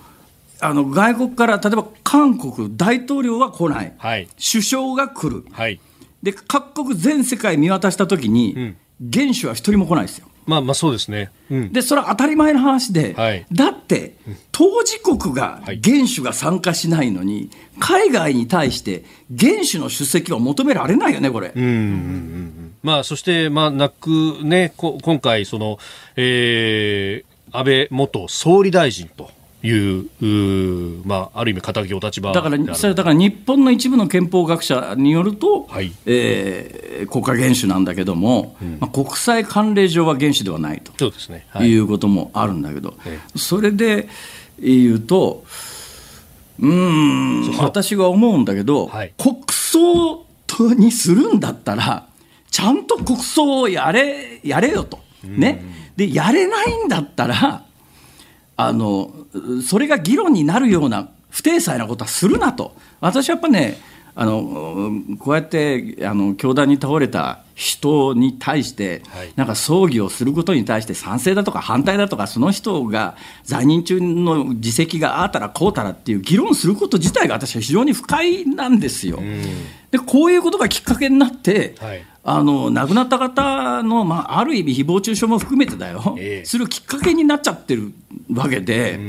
[0.59, 4.27] あの外国から例えば韓国、大統領は来ない、はい。
[4.51, 5.79] 首相が来る、はい。
[6.23, 8.77] で各国全世界見渡したときに、ん。
[8.99, 10.27] 元首は一人も来ないですよ。
[10.45, 11.31] まあまあそうですね。
[11.49, 11.73] うん。
[11.73, 13.45] で、それは当たり前の話で、はい。
[13.51, 14.15] だって、
[14.51, 15.79] 当事国がはい。
[15.79, 21.51] 元首が参加しないのに、海外に対して元首の出席は求められないよね、これ。
[21.55, 22.73] うんうんうんうん。
[22.83, 25.79] まあ、そして、まあ、なくね、こ今回、その、
[26.15, 29.31] えー、安倍元総理大臣と
[29.65, 35.91] いう、まあ、ある意味、肩書きお立場だからそれだから日本の一部の憲法学者によると、はい。
[36.05, 40.93] えー国家元首なんだけども、まあ、国際慣例上は元首ではないと。
[40.97, 41.45] そうですね。
[41.49, 41.67] はい。
[41.69, 41.77] い。
[41.77, 44.07] うこともあるんだけど、えそれで
[44.59, 45.43] 言うと、
[46.59, 49.13] うーん、私は思うんだけど、はい。
[49.17, 52.07] 国葬とにするんだったら、
[52.49, 55.61] ちゃんと国葬をやれやれよと、ね、
[55.97, 57.65] でやれないんだったら
[58.57, 59.13] あの、
[59.67, 63.77] それが議論になるような不体裁なことはするなと、私はやっぱね、
[64.17, 69.01] あのこうやってあの教団に倒れた人に対して、
[69.35, 79.19] なんか葬儀をすることに対して賛成だとか反対だとか、その人が在任中の自責があったらこうたらっていう議論すること自体が私は非常に不快なんですよ。
[79.91, 87.93] でこういうことがきっかけになって、はい、あの亡くなった方の、まあ、ある意味、誹謗中傷も含めてだよ、えー、するきっかけになっちゃってる
[88.33, 88.99] わけで、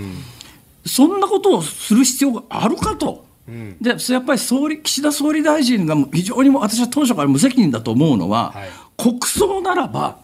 [0.84, 3.24] そんなことをする必要があるかと。
[3.48, 10.18] うん、でやっぱり総理岸田総理大臣が非常に私は当初から無責任だと思うのは、はい、国葬ならば、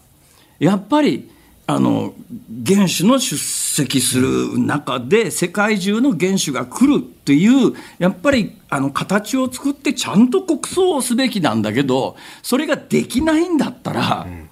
[0.59, 1.31] やっぱり
[1.65, 2.13] あの
[2.49, 14.49] 元首の出席する中で、世界中の元首が来るっていう、やっぱりあの形を作って、ちゃんと国葬をすべきなんだけど、それができないんだったら、うん、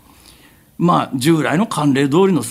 [0.78, 2.44] まあ、従来の慣例通りの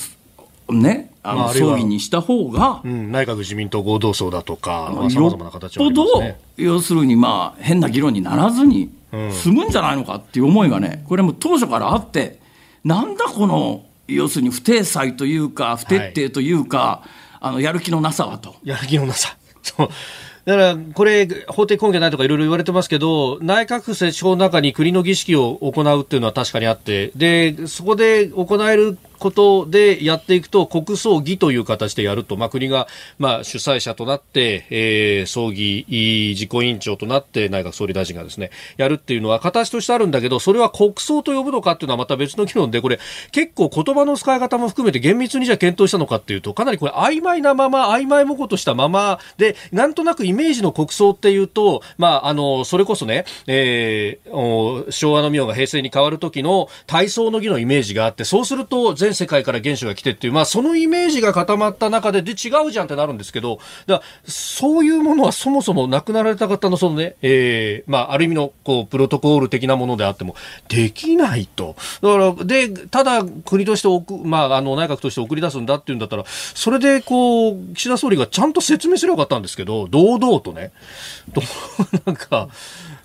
[0.73, 5.91] ね、あの葬儀にした方が、うん、内閣自民党合同葬だとか、さまざ、まな形を、
[6.21, 8.91] ね、要するに、まあ、変な議論にならずに
[9.31, 12.39] 済むんじゃないのかっていう思いがね、これも当初からあって、
[12.85, 13.85] なんだこの、
[14.15, 17.09] 要するに不体裁というか、不徹底というか、はい、
[17.41, 18.57] あのやる気のなさはと。
[18.65, 19.37] やる気のなさ。
[19.63, 19.89] そう
[20.47, 35.87] だから、これ、法的根拠ないとかいろいろ言われてますけど、内閣設置法の中に国の儀式を行うっていうのは確かにあって、で、そこで行えることでやっていくと国葬儀という形でやると、まあ、国が、まあ、主催者となって、えー、葬儀
[36.37, 42.99] 実行委員長となって内閣総理大臣がですねやるっていうのは形としてあるんだけどそれは国葬と呼ぶのかっていうのはまた別の議論でこれ
[43.31, 70.35] 結構言葉の使い方も含めて厳密にじゃ検討したのかっていうとかなりこれ曖昧なまま曖昧もことしたままでなんとなくイメージの国葬っていうと、まあ、あのそれこそね、えー、昭和の明が平成に変わる時の体操の儀のイメージがあってそうすると全世界から原首が来てっていう、まあ、そのイメージが固まった中で、で、違うじゃんってなるんですけど、だそういうものはそもそも亡くなられた方のそのね、えー、まあ、ある意味の、こう、プロトコール的なものであっても、
[70.69, 71.77] できないと。
[72.03, 80.73] だから、で、ただ、国として送、まあ、あの、内閣として送り出すんだっていうんだったら、それで、こう、岸田総理がちゃんと説明すればよかったんですけど、堂々とね、
[81.33, 81.43] と、
[82.07, 82.49] なんか、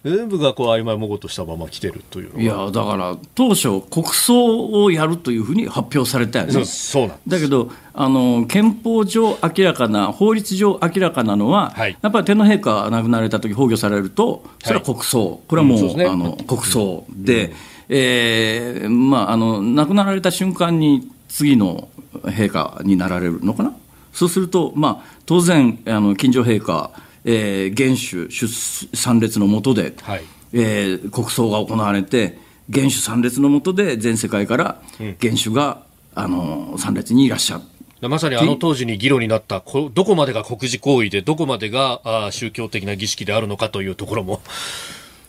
[0.06, 6.64] 全部がこう曖昧もごとしたまま来てるといういやだから当初国葬をやるというふうに発表されたよね。
[6.64, 17.54] そうなんだけどあの憲法上明らかな法律上明らかなのは、はい、やっぱり天皇陛下が亡くなられた時崩御されるとそれは国葬、はい、これはもううんうね、あの国葬で、うん、
[17.90, 21.90] えー、まああの亡くなられた瞬間に次の
[22.26, 23.76] 陛下になられるのかな？
[24.14, 26.92] そうすると、まあ、当然あの近所陛下
[27.26, 30.24] えー、元首出参列の下で、はい、
[30.54, 32.38] えー、国葬が行われて、
[32.70, 34.82] 元首参列の下で全世界から
[35.20, 35.84] 元首が、
[36.16, 37.62] うん、あの参列にいらっしゃる。
[38.10, 39.64] まさにあの当時に議論になった
[39.94, 44.42] どこまでが国事行為でどこまでがあ宗教的な儀式であるのかというところも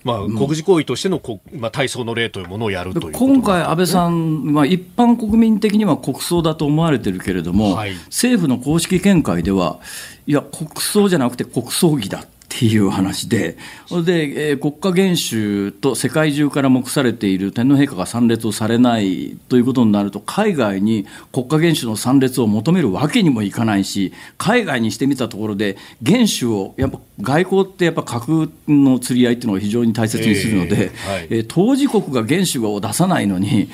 [0.07, 9.81] まあ、国事行為としてのこ、まあ、体操の例というものをやるという、ね、今回、安倍さん、まあ、一般国民的には国葬だと思われてるけれども、はい、政府の公式見解では、
[10.29, 12.25] いや、国葬じゃなくて国葬儀だ
[12.57, 13.59] っていう話で、
[14.03, 33.69] で、えー、国家元首と世界中から目されている天皇陛下が参列をされないということになると、海外に国家元首の参列を求めるわけにもいかないし、海外にしてみたところで、元首を、やっぱ外交ってやっぱ核の釣り合いっていうのを非常に大切にするので、えーはい、えー、当事国が元首を出さないのに、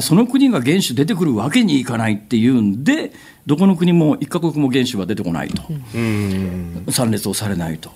[0.00, 3.10] その国が元首出てくるわけにいかないっていうんで、
[3.48, 5.62] どこの国も一か国も元首は出てこないと、
[6.92, 7.90] 参列をされないと。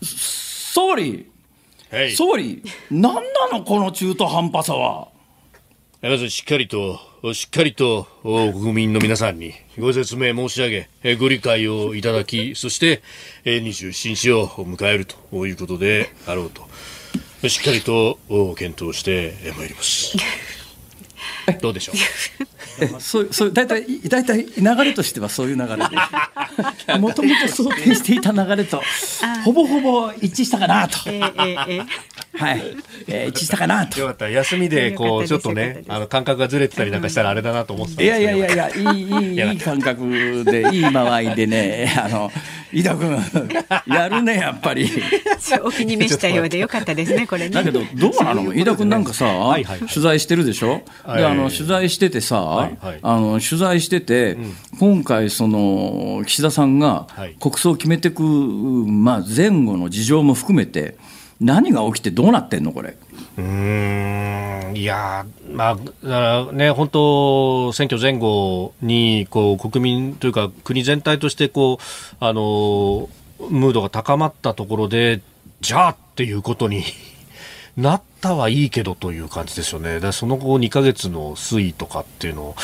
[0.00, 1.26] 総理、
[2.16, 3.20] 総理、なんな
[3.52, 5.08] の、この中途半端さは。
[6.00, 7.00] まずしっかりと、
[7.34, 13.02] しっかりと国民の皆さんにご説明申し上げ、ご理解をいただき、そして
[13.44, 18.20] 27日を迎えるということであろうと、しっかりと
[18.56, 20.16] 検討してまいります。
[21.60, 21.92] どうでしょ
[22.96, 23.00] う？
[23.00, 28.82] そうそう大体大体流れとしてはそういう流れでもともと想定していた流れと
[29.44, 31.34] ほぼほぼ一致したかなと、えー
[31.68, 31.86] えー、
[32.36, 32.62] はい、
[33.06, 34.00] えー、一致したかなと。
[34.00, 34.28] よかった。
[34.28, 38.30] 休みでこうちょっとねあの感覚がずれてたりなんかしたらあれだなと思ってたんですけど。
[38.30, 41.46] いやいやいやいやいいいいいい感覚でいい間合いで。
[41.46, 42.30] ねあの
[42.72, 43.16] 飯田君
[43.86, 44.90] やるねやっぱり。
[45.62, 47.50] お気に召したようでよかったですねこれね。
[47.50, 48.52] だけどどうなの？
[48.52, 57.06] 飯田君なんかさ、はいはい、取材してるでしょ、はい、であの取材しててさ、はいはい、あの取材してて、うん、今回その岸田さんが
[57.40, 60.96] 国葬を決めていく、まあ、前後の事情も含めて
[61.40, 62.96] 何が起きてどうなってんのこれ？
[63.36, 73.08] うんいやまあ、だからね、本当、選挙前後にこう国民というか、国全体としてこうあの
[73.50, 75.20] ムードが高まったところで、
[75.60, 76.84] じゃあっていうことに
[77.76, 79.98] なったはいいけどという感じですよね。
[80.00, 82.54] だその後2ヶ月の推移とかっていうのを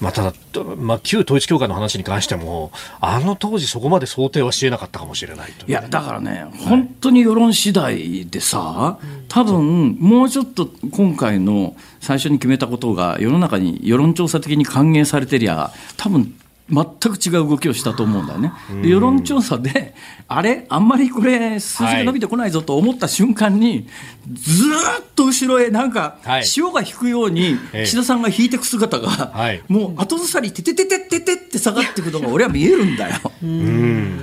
[0.00, 0.32] まあ、ただ、
[0.76, 8.98] まあ、旧統一教会の話に関しても、あの当時、そこまで想定はしえなかったかもしれないいや、だからね、本当に世論次第でさ、
[9.28, 16.34] 多分もうちょっと今回の最初に決めたことが、世の中に世論調査的に歓迎されてりゃ、多分
[16.70, 18.52] 全く違う動きをしたと思うんだよね。
[18.82, 19.94] で世論調査で、
[20.28, 23.88] あれ、あんまりこれ、数字が伸びてこないぞと思った瞬間に、
[24.32, 24.64] ず
[25.02, 29.32] っと後ろへ、なんか、潮が引くように、岸田さんが引いていく姿が、
[29.68, 33.16] もう後ずさり、ててててててって下がっていくのが、俺は見えるんだよ。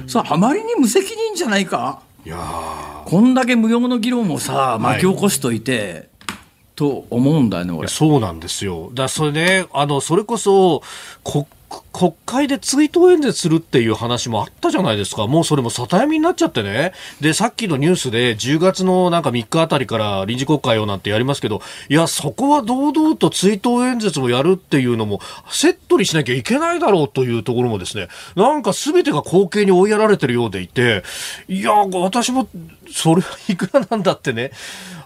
[0.08, 2.00] さあ、あまりに無責任じゃないか？
[2.26, 2.38] いや
[3.06, 6.10] こんだけ無用の議論をさ、巻き起こしといて、
[6.76, 7.88] と思うんだよね、俺。
[7.88, 8.92] そうなんですよ。
[8.94, 10.84] だそれね、あの、それこそ、
[11.24, 11.46] 国
[11.92, 15.26] 国会で追悼演説するっていう話もあったじゃないですか。
[15.28, 16.94] もうそれも里闇になっちゃってね。
[17.22, 31.04] で、さっきのニュースで10月のなんか3日あたりから臨時国会をなんてやりますけど、いや、そこは堂々と追悼演説をやるっていうのもセットにしなきゃいけないだろうというところもですね、なんか全てが後継に追いやられてるようでいて、
[31.48, 32.48] いや、私も
[32.92, 34.52] それはいくらなんだってね、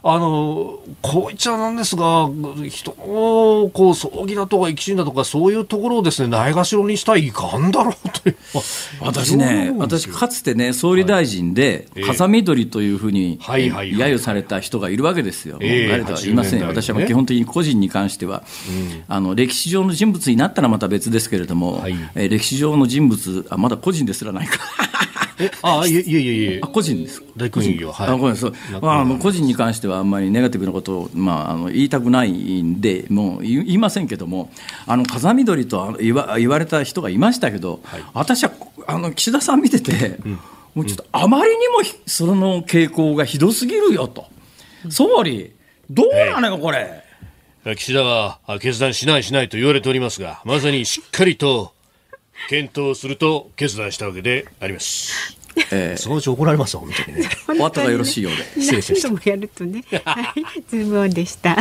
[0.04, 2.28] あの、こう言っちゃなんですが、
[2.70, 8.38] 人の、こう、葬儀だとか生き死んだとか、そういうところをですね、ないがしろにしたいかんだろうという。
[9.00, 15.58] 私ね、私、かつてね、総理大臣で、風見鶏というふうに、揶揄された人がいるわけですよ。
[15.60, 16.20] 誰とは。
[16.20, 16.66] 言いません。
[16.66, 18.42] 私は基本的に個人に関しては、
[19.08, 21.86] あの、歴史上の人物になったらまた別ですけれども、
[22.16, 24.58] え歴史上の人物、あ、まだ個人ですらないか。
[25.62, 26.60] あいえいえいえいえ。
[26.62, 27.24] あ、個人です。
[27.38, 28.08] 大工業、はい。
[28.10, 28.54] あ、ごめん、そう。
[28.82, 34.52] まあ、個人に関してはあんまりネガティブなことを、まあ、あの言いたくないんで、もう言いませんけども、
[34.86, 38.52] あの風見鶏と言わ言われた人がいましたけど、はい、私は
[38.88, 40.32] あの岸田さん見てて、うん、
[40.76, 44.26] もうちょっとあまりにもその傾向がひどすぎるよと、
[44.90, 45.54] 総理、
[45.90, 47.04] どうなのよ、これ。
[47.76, 51.74] 岸田は決断しないしないと言われておりますが、まさにしっかりと
[52.50, 55.38] 検討すると決断したわけであります。
[55.72, 57.30] えー、そのうち怒られます本当にね。
[57.46, 58.62] 終わったがよろしいようで。
[58.62, 59.10] 失礼しました。
[59.10, 59.84] もやるとね。
[60.06, 61.58] はい、ズームオンでした。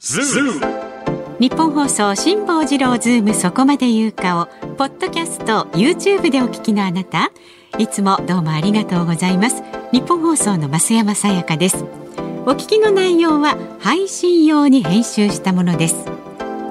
[0.00, 0.96] ズーム。
[1.38, 4.46] ニッポン放送辛坊治郎ズームそこまで言うかを
[4.76, 7.30] ポッドキャスト YouTube でお聞きのあなた
[7.76, 11.84] いつもどうもありがとうございますニッポン放送の増山さやかです
[12.46, 16.25] お聞きの内容は配信用に編集したものです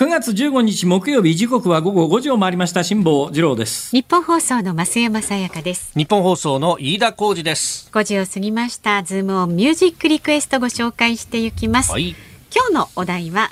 [0.00, 2.82] 9月15日木曜日時刻は午後5時を回りました。
[2.82, 3.94] 辛坊治郎です。
[3.94, 5.92] 日本放送の増山さやかです。
[5.94, 7.90] 日本放送の飯田浩二です。
[7.92, 12.16] 5時を過ぎましたズームオンミュージックリクエストご紹介していきます、はい、
[12.50, 13.50] 今日のお題は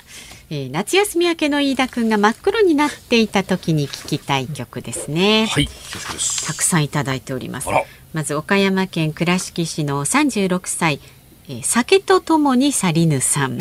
[0.49, 5.45] えー、夏休み明けの飯田くんが真っ黒になっていた時に聞きたい曲ですね。
[5.45, 7.69] はい、たくさんいただいております。
[8.13, 10.99] まず岡山県倉敷市の36歳、
[11.47, 13.59] えー、酒とともに去りぬさん。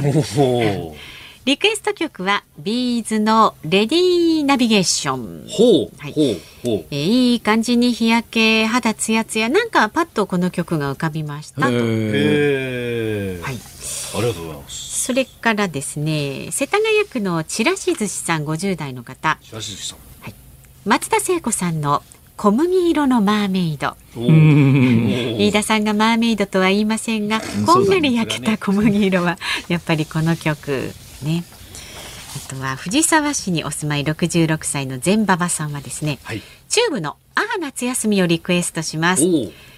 [1.48, 5.46] リクエスト曲はビーズのレディーナビゲーション。
[5.48, 11.68] ほう、はい、ほうほう、えー、いい感じに日焼け肌ツヤツヤなんかパッとこの曲が浮かびましたと。
[11.70, 13.54] へはい。
[13.54, 15.04] ありがとうございます。
[15.04, 19.38] それからですね世田谷区のちらし寿司さん50代の方。
[19.40, 19.98] ちらし寿司さん。
[20.20, 20.34] はい。
[20.84, 22.02] 松田聖子さんの
[22.36, 23.96] 小麦色のマーメイド。
[24.14, 29.38] 飯田さんがマーメイドとは言いませんが、こんがり焼けた小麦色は
[29.68, 30.92] やっぱりこの曲
[31.22, 31.44] ね。
[32.36, 39.22] あとは藤沢市にお住まい66歳の全馬場さんはですね、はい、チューブのああ夏休みをリクエストします。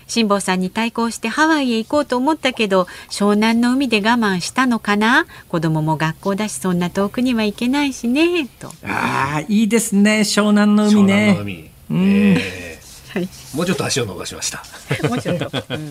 [0.08, 5.26] 辛坊さんに対抗してハワイへ行こうと思ったけど湘南の海で我慢したのかな？
[5.48, 8.68] 子供も学校だしそんな遠くには行けないしねと。
[8.82, 11.70] ああいいですね湘南の海ね。
[11.90, 14.64] うん、えー、はい、もうちょっと足を伸ばしました。
[15.08, 15.50] もうちょっと、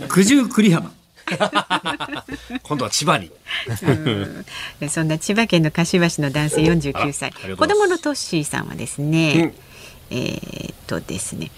[0.10, 0.92] 九十九里浜
[2.64, 3.32] 今度は千葉に。
[4.90, 7.32] そんな千葉県の柏市の男性49歳。
[7.32, 9.54] 子供のトッシーさんはですね、
[10.12, 11.52] うん、えー、っとですね。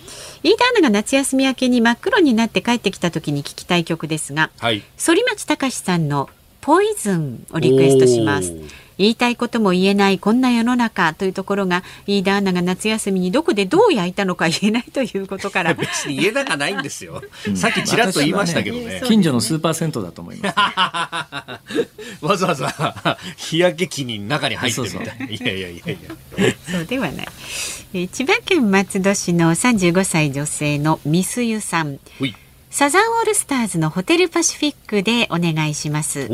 [0.44, 6.30] 飯田アナが夏休み明けに真っ黒になって帰ってきた時に聞きたい曲ですが、はい、反町隆史さんの
[6.62, 8.54] ポイズンをリクエストします。
[9.02, 15.74] 言いたいことも言えないこんな世の中というところが飯田アナが夏休みにどこでどう焼いたのか言えないということから。
[15.82, 17.24] 別に言えなかないんですよ、
[17.56, 18.86] さっきちらっと言いましたけどね。
[18.86, 20.56] ね、近所のスーパー銭湯だと思います。
[22.24, 25.98] わざわざ日焼け機に中に入ってみたいいやいやいやい
[26.38, 26.56] や。
[26.72, 27.28] そうではない、
[27.94, 32.00] え千葉県松戸市の35歳女性のミスユさん
[32.72, 36.30] サザンオールスターズのホテルパシフィックでお願いします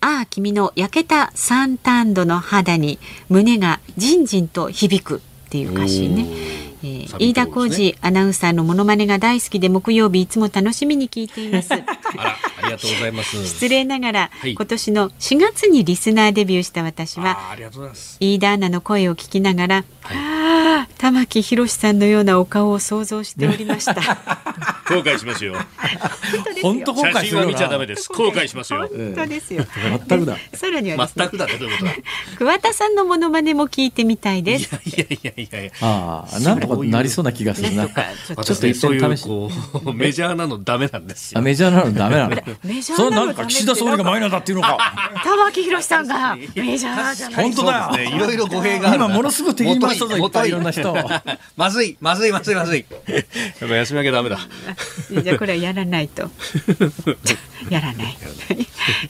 [0.00, 2.98] ああ君の焼けたサンタンドの肌に
[3.28, 6.26] 胸がじんじんと響くっていう歌詞ね。
[6.82, 11.70] えー、飯田浩二アナウンサーのモノマネが大好きで木曜日いつも楽しみに聞いています。
[12.16, 13.44] あらありがとうございます。
[13.46, 17.38] 失礼ながら、はい、今年の4月にリスナーデビューした私は
[18.20, 23.94] 飯田アナの声を聞きながら、はい、玉木宏さんのようなお顔を想像しておりました。
[24.90, 25.54] 後悔しますよ。
[26.62, 28.08] 本当後悔する見ちゃダメです。
[28.08, 28.88] 後悔しますよ。
[28.88, 29.64] 本当ですよ。
[30.08, 30.36] 全くだ。
[30.52, 31.92] さらには全くだってどういうことだ？
[32.38, 34.74] 桑田さんのモノマネも聞いてみたいです。
[34.84, 35.70] いやいやいやいや。
[35.80, 37.88] ああ、なんとかなりそうな気がするな。
[37.88, 37.94] ちょ
[38.42, 39.28] っと一遍試し。
[39.94, 41.40] メジャーなのダメなんですよ。
[41.40, 42.36] メジャーなのダメなの。
[42.64, 44.78] メジャーなのなんか岸田総理がマイナーだっていうのか。
[45.22, 47.44] 玉木宏さんがメジャーじゃない。
[47.44, 48.16] 本当だよ。
[48.16, 50.94] いろいろ語弊が今ものすごく敵に回したぞいっぱいいろんな人。
[51.56, 52.86] まずいまずいまずいまずい。
[53.60, 54.38] やっぱ休み明けダメだ。
[55.22, 56.30] じゃこれはやらないと。
[57.68, 58.16] やらない。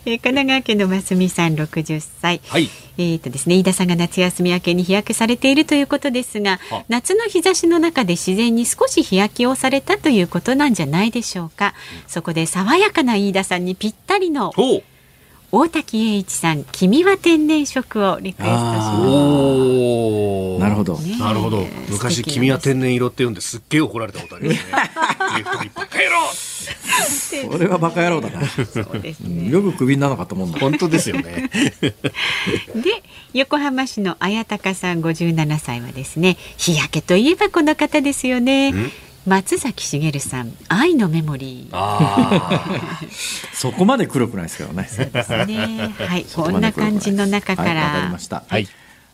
[0.05, 2.41] え神奈川県のますみさん60歳。
[2.49, 2.68] はい。
[2.99, 11.74] えっ、とですね、飯田さんが夏休み明けに日焼けされているということですが、夏の日差しの中で自然に少し日焼けをされたということなんじゃないでしょうか。
[12.07, 14.53] そこで爽やかな飯田さんにぴったりの。
[15.53, 20.61] 大滝栄一さん、君は天然色をリクエストします。
[20.61, 21.66] なるほど、ね、なるほど。
[21.89, 24.72] 昔君は天然色って言うんですっげえ怒られたことありますね。
[27.51, 28.47] それはバカ野郎だな。
[28.47, 29.51] そうですね。
[29.51, 30.59] よくクビなのかと思うんだ。
[30.61, 31.51] 本当ですよね。
[31.83, 33.03] で、
[33.33, 38.72] 横浜市の綾鷹さん57歳はですね、日焼けといえばこの方ですよね。
[39.27, 42.51] 松崎しげるさん、愛のメモリー。
[43.53, 44.89] そこまで黒くないですけどね。
[44.91, 45.93] そうですね。
[45.99, 47.83] はい、 こんな感じの中から。
[47.83, 48.45] はい、かりました。
[48.49, 48.66] はい。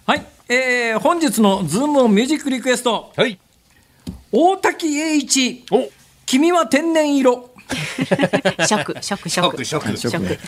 [0.06, 3.12] はい、えー、本日のズームオンミュージックリクエスト。
[3.16, 3.38] はい。
[4.30, 5.64] 大滝栄一。
[5.72, 5.88] お。
[6.24, 7.50] 君は天然色。
[8.66, 10.38] 食食食食食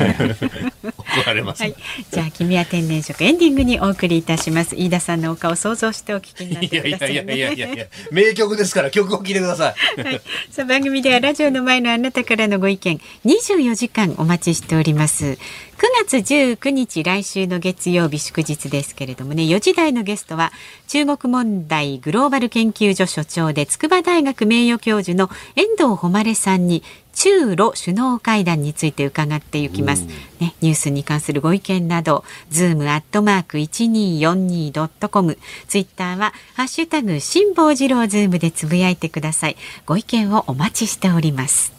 [1.09, 1.75] 怒られます、はい、
[2.11, 4.77] じゃあ君は天然食エンディングにお送りいたします。
[4.77, 15.39] 飯田さんのお顔想像してお聞きになってください、ね、いやいやいやいや名曲ですから曲を聴いてください、はい、さあ番組ではラジオの前のあなたからのご意見24時間お待ちしております
[15.79, 20.51] 9月19日来週の月曜日祝日ですけれどもね4時台のゲストは
[20.89, 30.05] 中国問題グローバル研究所所長で筑波大学名誉教授の遠藤誉さんに中ロ首脳会談について伺っていきます、
[30.41, 39.57] ね、ニュースに関するご意見などズームアットマーク 1242.com ツイッターはハッシュタグ辛坊治郎ズームでつぶやいてください。
[39.87, 41.78] ご意見をお待ちしております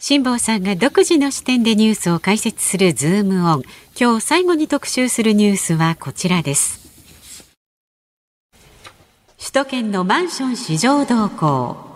[0.00, 3.62] 辛坊さんが独自の視点でニュースを解説するズームオン。
[3.98, 6.88] 今日最後に特集するニュースはこちらです。
[9.40, 11.87] 首都圏のマンション市場動向。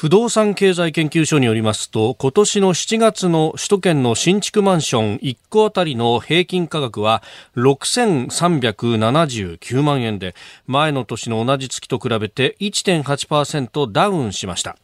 [0.00, 7.22] 不動産経済研究所によりますと今年の7月の首都圏の新築マンション1戸あたりの平均価格は
[7.56, 10.34] 6379万円で
[10.66, 14.78] 前の年の同じ月と比べて1.8%ダウンしました。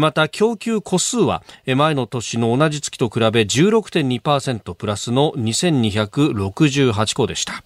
[0.00, 7.62] また供給戸数は前の年の同じ月と比べ16.2%プラスの2268戸でした、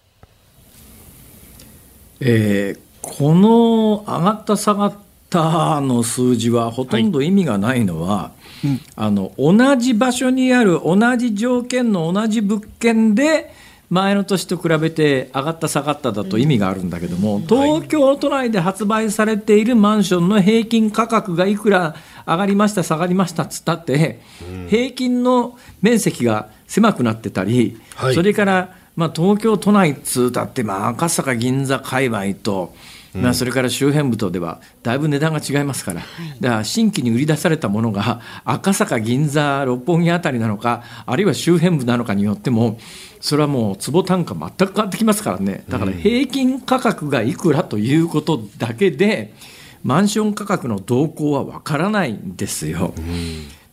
[2.18, 8.32] えー、この上がった下がったタの数字はほとんど意味がないのは、は
[8.64, 8.66] い。
[8.68, 13.52] うん、あの同じ場所にある同じ条件の同じ物件で
[13.90, 21.94] 前の年と比べて上がった下がっただと意味があるんだけども、東京都内で発売されているマンションの平均価格がいくら
[22.26, 24.20] 上がりました下がりましたっつったって、
[24.68, 27.80] 平均の面積が狭くなってたり、
[28.14, 32.74] それから、まあ、東京都内っつうだって、まあ、赤坂銀座界隈と
[33.22, 36.02] まあ、それから周辺部とではだいぶ値段が違いますから、
[36.40, 42.78] だから新規に売り出されたものが赤坂、銀座、六本木あたりなのか、あるいは周辺部なのかによっても、
[43.20, 45.64] それはもう坪単価全く変わってきますからね。
[45.68, 49.34] だから平均価格がいくらということだけで、
[49.82, 52.94] マンション価格の動向は分からないんですよ。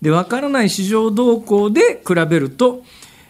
[0.02, 2.84] で分からない市場動向で比べると、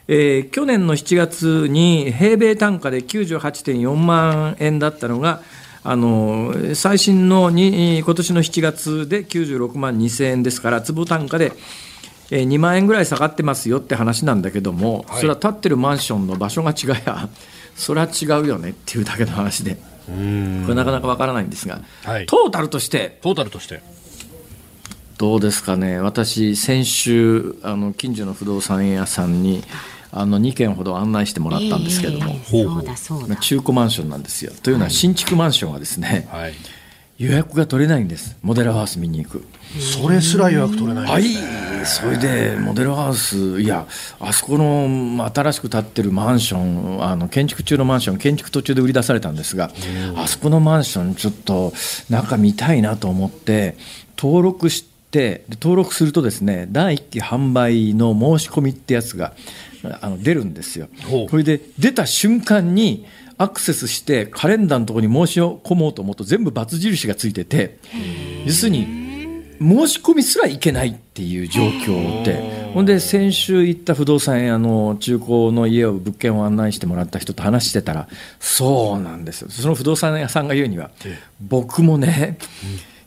[0.07, 5.41] えー去年の7月に平米単価で98.4万円だったのが
[5.87, 11.51] あの最新のに今年の7月で96万2000円ですから坪単価で
[12.31, 15.21] えー2万円ぐらい下がってますよって話なんだけども、はい。
[15.21, 17.29] それは建ってるマンションの場所が違いや
[17.77, 19.77] それは違うよねっていうだけの話で。
[20.05, 22.25] これなかなかわからないんですが、はい。
[22.25, 23.81] トータルとしてトータルとして。
[25.17, 25.99] どうですかね。
[25.99, 29.63] 私先週あの近所の不動産屋さんに
[30.17, 33.35] あの2軒ほど案内してもらったんですけども、ええそうだそうだ。
[33.35, 36.53] 中古マンションなんですよというのは新築マンションはですね、はい。
[37.17, 39.45] 予約が取れないんですモデルハウス見に行く。
[39.79, 41.05] それすら予約取れない。
[41.05, 41.25] はい、
[41.85, 43.87] それでモデルハウス、いや、
[44.19, 49.71] あそこの新しく建ってるマンション、あの建築中のマンション、建築途中で売り出されたんですが、
[50.15, 51.73] あそこのマンション、ちょっと
[52.09, 53.77] 中見たいなと思って、
[54.17, 59.31] 登録して、で登録するとですね、第1期販売の申し込みってやつが
[60.01, 60.87] あの出るんですよ。
[61.03, 61.29] ほう。
[61.29, 63.05] これで出た瞬間に、
[63.37, 67.79] アクセスしてカレンダーのところに申し込もうと思うと全部×印がついてて
[68.45, 68.85] 要するに
[69.59, 78.07] 申し込みすらいけないっていう状況で、ほんで先週行った不動産屋の中古の家を物件を案内してもらった人と話してたら、
[78.39, 80.91] そうなんですよ、その不動産屋さんが言うには、
[81.39, 82.37] 僕もね、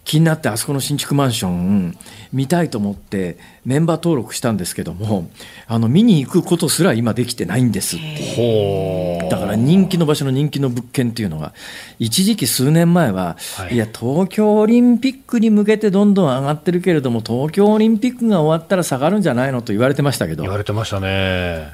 [0.09, 1.95] 気になってあそこの新築マンション
[2.33, 3.37] 見たいと思って
[3.67, 5.29] メンバー登録したんですけども
[5.67, 8.35] あの見に行くことすら今できてないんですって。
[8.35, 11.53] ほだから人気の場所の人気の物件っていうのが
[11.99, 13.75] 一時期数年前は、はい。
[13.75, 21.69] い、や東京オリンピックに向けてどんどん上がってるけれども東京オリンピックが終わったら下がるんじゃないのと言われてましたけど言われてましたね。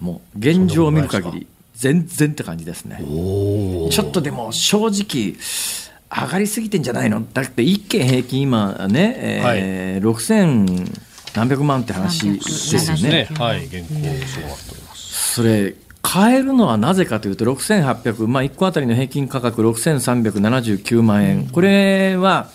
[0.00, 5.36] もう現状を見る限り全然って感じですねおちょっとでも正直
[6.10, 7.22] 上がりすぎてんじゃないの？
[7.32, 13.28] だって1軒平均今ね、えー6000何百万って話ですよねね。
[13.38, 13.66] はい。
[13.66, 13.88] 現行
[14.94, 22.48] それ買えるのはなぜかというと6800、まあ、1個あたりの平均価格6379万円、これは、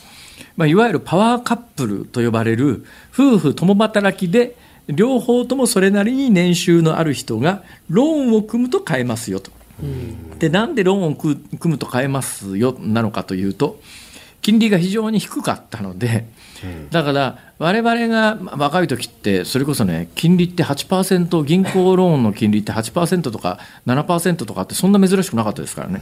[0.57, 4.55] まあ、いわゆるパワーカップルと呼ばれる夫婦共働きで
[4.87, 9.51] 両方ともそれなりに年収のある人がローンを組むと買えますよと。
[10.39, 13.79] でなんでローンを組むと買えますよなのかというと
[14.41, 16.27] 金利が非常に低かったので、
[16.91, 26.01] だから我々がまあ若い時ってそれこそね金利って8%銀行ローンの金利って8%とか7%とかってそんな珍しくなかったですからね。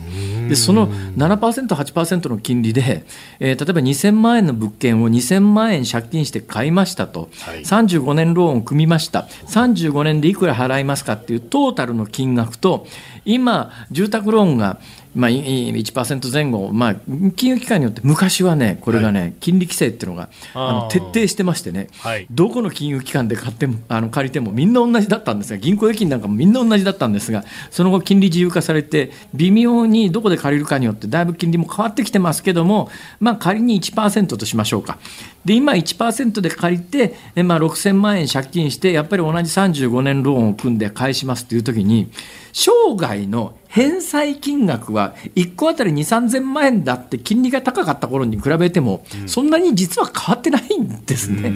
[0.49, 3.05] でその 7%8% の金利で、
[3.39, 7.62] えー例えば2000万円の物件を2000万円借金して買いましたと、はい。
[7.62, 9.28] 35年ローンを組みました。
[9.47, 12.88] 35年でいくら払いますかっていうトータルの金額と
[13.26, 14.80] 今住宅ローンが
[15.14, 16.95] まあ、いい1%前後、まあ、
[17.36, 22.28] 金融機関によって昔はね、これがね、金利規制っていうのがあの徹底してましてね、はい。
[22.32, 32.89] どこの金融機関で買ってもあの借りてもみんな同じだったんですが、銀行預金なんかもみんな同じだったんですが、その後、金利自由化されて、微妙にどこで借りるかによって、だいぶ金利も変わってきてますけども、
[33.20, 34.97] まあ、仮に1%としましょうか。
[35.45, 42.11] で今1%で借りて、えまあ、6000万円借金してやっぱり同じ35年ローンを組んで返しますという時に
[42.53, 51.53] 生涯の返済金額は1個あたり2、3000万円だって金利が高かった頃に比べても、そんなに実は変わってないんですね。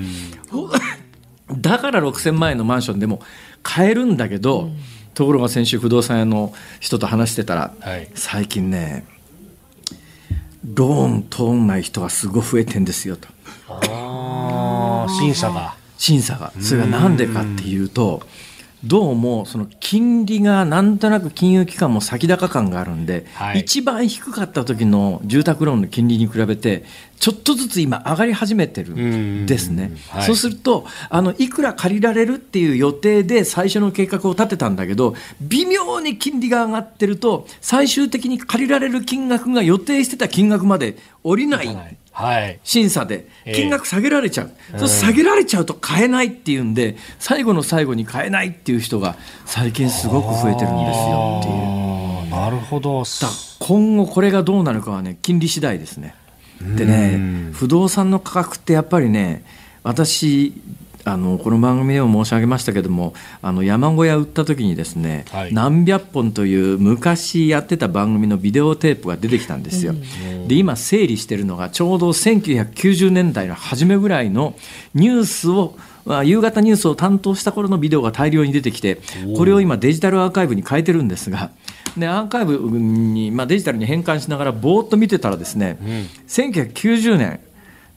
[1.60, 3.22] だから6000万円のマンションでも
[3.62, 4.72] 買えるんだけど、
[5.14, 8.08] ところが先週不動産屋の人と話してたら、はい。
[8.16, 9.06] 最近ね
[10.74, 13.28] ローン通んない人がすごい増えてんですよと
[13.68, 15.76] ああ、審査が。
[15.98, 16.52] 審査が。
[16.60, 18.22] それがなんでかっていうと
[18.86, 23.62] どうもその金利がなんとなく金融機関も先高感があるんで、はい。
[23.62, 26.84] 一番低かった時の住宅ローンの金利に比べて
[27.20, 29.92] ちょっとずつ今上がり始めてるんですね。
[29.92, 30.28] うんはい。
[30.28, 42.60] そうするとあのいくら借りられるっていう予定で最初の計画を立てたんだけど微妙に金利が上がってると最終的に借りられる金額が予定してた金額まで降りないはい。
[42.64, 43.56] 審査でええ。
[43.56, 52.32] 金額下げられちゃう、そう下げられちゃうと買えないっていうんで最後の最後に買えないっていう人が最近すごく増えてるんですよっていう。
[52.32, 53.04] なるほど。
[53.60, 56.16] 今後これがどうなるかはね金利次第ですね。
[56.62, 59.44] でね不動産の価格ってやっぱりね
[59.84, 60.54] 私
[61.06, 69.94] あのこの番組でも申し上げましたけどもあの山小屋売った時にですね、はい何百本という昔やってた番組のビデオテープが出てきたんですよ。
[70.48, 74.56] で今整理してるのがちょうど1990年代の初めぐらいの
[74.96, 79.00] ニュースをまあ夕方ニュースを担当した頃のビデオが大量に出てきて
[79.38, 81.52] これを今デジタルアーカイブに変えてるんですが。
[81.96, 85.78] でアーカイブに、まあ、デジタルに変換しながらぼーっと見てたらですね、
[86.28, 87.40] 1990年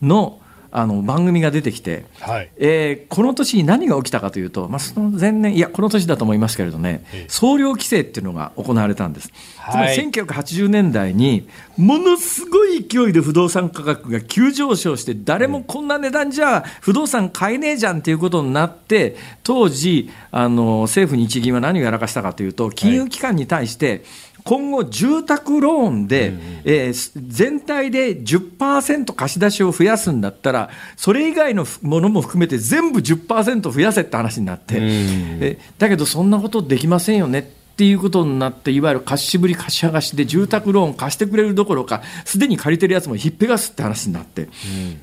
[0.02, 0.37] の
[0.70, 2.50] あの番組が出てきて、はい。
[2.56, 9.94] えーこの年に何が起きたかというと、まあ、その前年いやこの年だと思いますけれどね総量規制っていうのが行われたんです、はい。
[9.94, 24.04] つまり1980年代にものすごい勢いで不動産価格が急上昇して誰もこんな値段じゃ不動産買えねえじゃんっていうことになって当時あの政府日銀は何をやらかしたかというと金融機関に対して、
[24.44, 26.32] 今後、住宅ローンで、
[26.64, 37.42] えー全体で10%貸し出しを増やすんだったら、それ以外のものも含めて全部10%増やせって話になって、えだけどそんなことできませんよねっ
[37.76, 44.48] ていうことになって、いわゆる貸しぶり貸し剥がしで住宅ローン貸してくれるどころか、すでに借りてるやつもひっぺがすって話になって、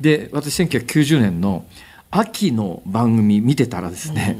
[0.01, 1.65] で私、1990年の
[2.11, 4.39] 秋の番組見てたらですね、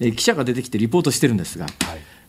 [0.00, 1.66] えー記者が出てきてリポートしてるんですが、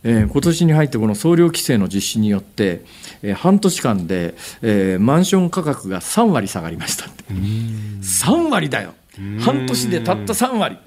[0.04, 2.84] えー今年に入ってこの総量規制の実施によって、
[3.22, 7.24] えー半年間で、えーマンション価格が3割下がりましたって。
[7.34, 8.94] 3割だよ。
[9.40, 10.78] 半年でたった3割。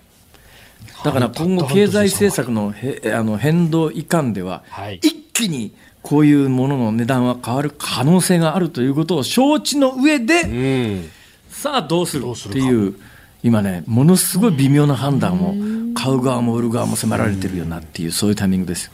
[1.05, 4.97] だから今後経済政策のへあの変動いかんでは、はい。
[4.97, 11.11] 一気にこういうものの値段は変わる可能性があるということを承知の上で、うん。
[11.51, 12.95] さあどうするっていう
[13.43, 15.55] 今ねものすごい微妙な判断を
[15.95, 18.91] 買う側も売る側も迫られてるよなっていうそういうタイミングです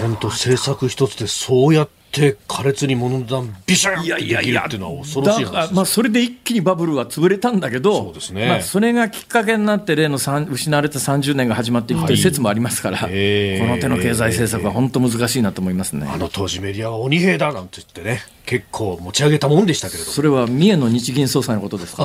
[0.00, 8.48] 本当政策一つでそうやって苛烈に物の値段ビシャーってできるっていうのは恐ろしいだから話ですまあそれで一気にバブルは潰れたんだけどそうですね。
[8.48, 13.60] まあ、それがきっかけになって例の失われた30年が始まっていくという説もありますから、へー。
[13.60, 16.06] この手の経済政策は本当難しいなと思いますね。
[16.10, 20.12] あの当時メディアは鬼兵だなんて言ってね結構持ち上げたもんでしたけれども。
[20.12, 22.04] それは三重の日銀総裁のことですか？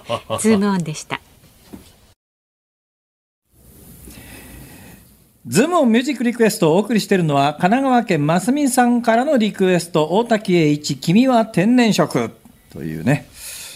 [0.40, 1.20] ズームオンでした。
[5.44, 12.30] ズームオンミュージックリクエストをお送りしているのは神奈川県ますみさんからのリクエスト大滝詠一君は天然色。
[12.72, 13.26] というね、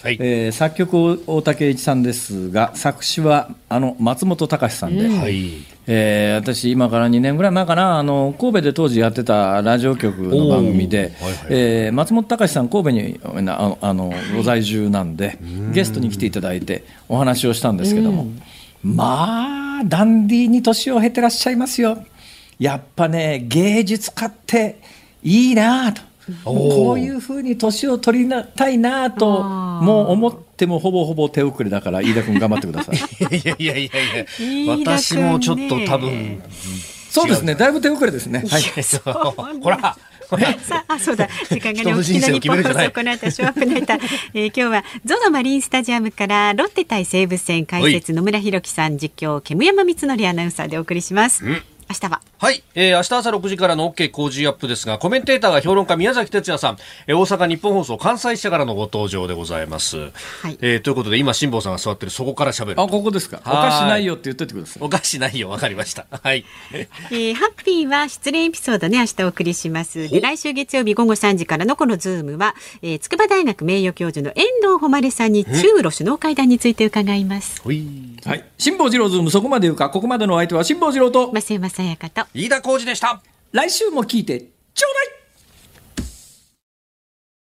[0.05, 0.17] はい。
[0.21, 5.55] えー作曲大滝詠一さんですが作詞はあの松本隆さんで、はい。
[5.89, 15.37] えー私、今から2年ぐらい前かな、あの神戸で当時やってたラジオ局の番組で、はいはいえー松本隆さん、神戸になあのあのご在住なんで、
[15.73, 18.29] ゲストに来ていただいて、お話をしたんですけども、
[18.95, 22.05] まあ、ダンディーに年を経てらっしゃいますよ。
[22.59, 24.81] やっぱね、芸術家って
[25.23, 26.03] いいなと。
[26.45, 32.97] こういうふうに年を取りなたいなと、もう思ってもほぼほぼ手遅れだから、飯田君頑張ってください。
[33.37, 36.43] いやいやいやいや私もちょっと多分
[37.11, 38.45] そうですね、だいぶ手遅れですね。
[38.49, 38.63] はい。
[39.63, 39.97] ほら
[40.63, 44.01] さあ、あそうだ、時間がね、人のお聞きの人生を日本放送、この後、ショーアップナイター、
[44.35, 51.45] えー今日は、 ZOZOマリンスタジアムから、ロッテ対西武戦解説、野村弘樹さん、実況、煙山光則アナウンサーでお送りします。
[51.89, 52.21] 明日は。
[52.39, 59.97] はい、えー、明日朝6時からの OK 工事アップですが、コメンテーターが評論家宮崎哲弥さん、えー大阪ニッポン放送関西支社からのご登場でございます。
[59.97, 62.81] はいえーということで、今、辛坊さんが座ってるそこから喋る。
[62.81, 63.41] あ、ここですか。
[63.47, 64.83] おはいかしないよって言っといてください。
[64.83, 66.07] おかしないよ、わかりました。
[66.11, 66.45] はい。
[66.75, 70.09] えーハッピーは失恋エピソードね、明日お送りします。
[70.09, 77.63] で、来週月曜日午後3時からのこのズームは、えー筑波大学名誉教授の遠藤誉さんに中ロ首脳会談について伺います。
[77.65, 78.45] はい。
[78.59, 82.27] 辛坊治郎ズームそこまで言うか、ここまでのお相手は辛坊治郎と、増山さやかと。
[82.33, 83.23] 飯田浩二でした。
[83.53, 85.26] 来週も聞いてちょうだい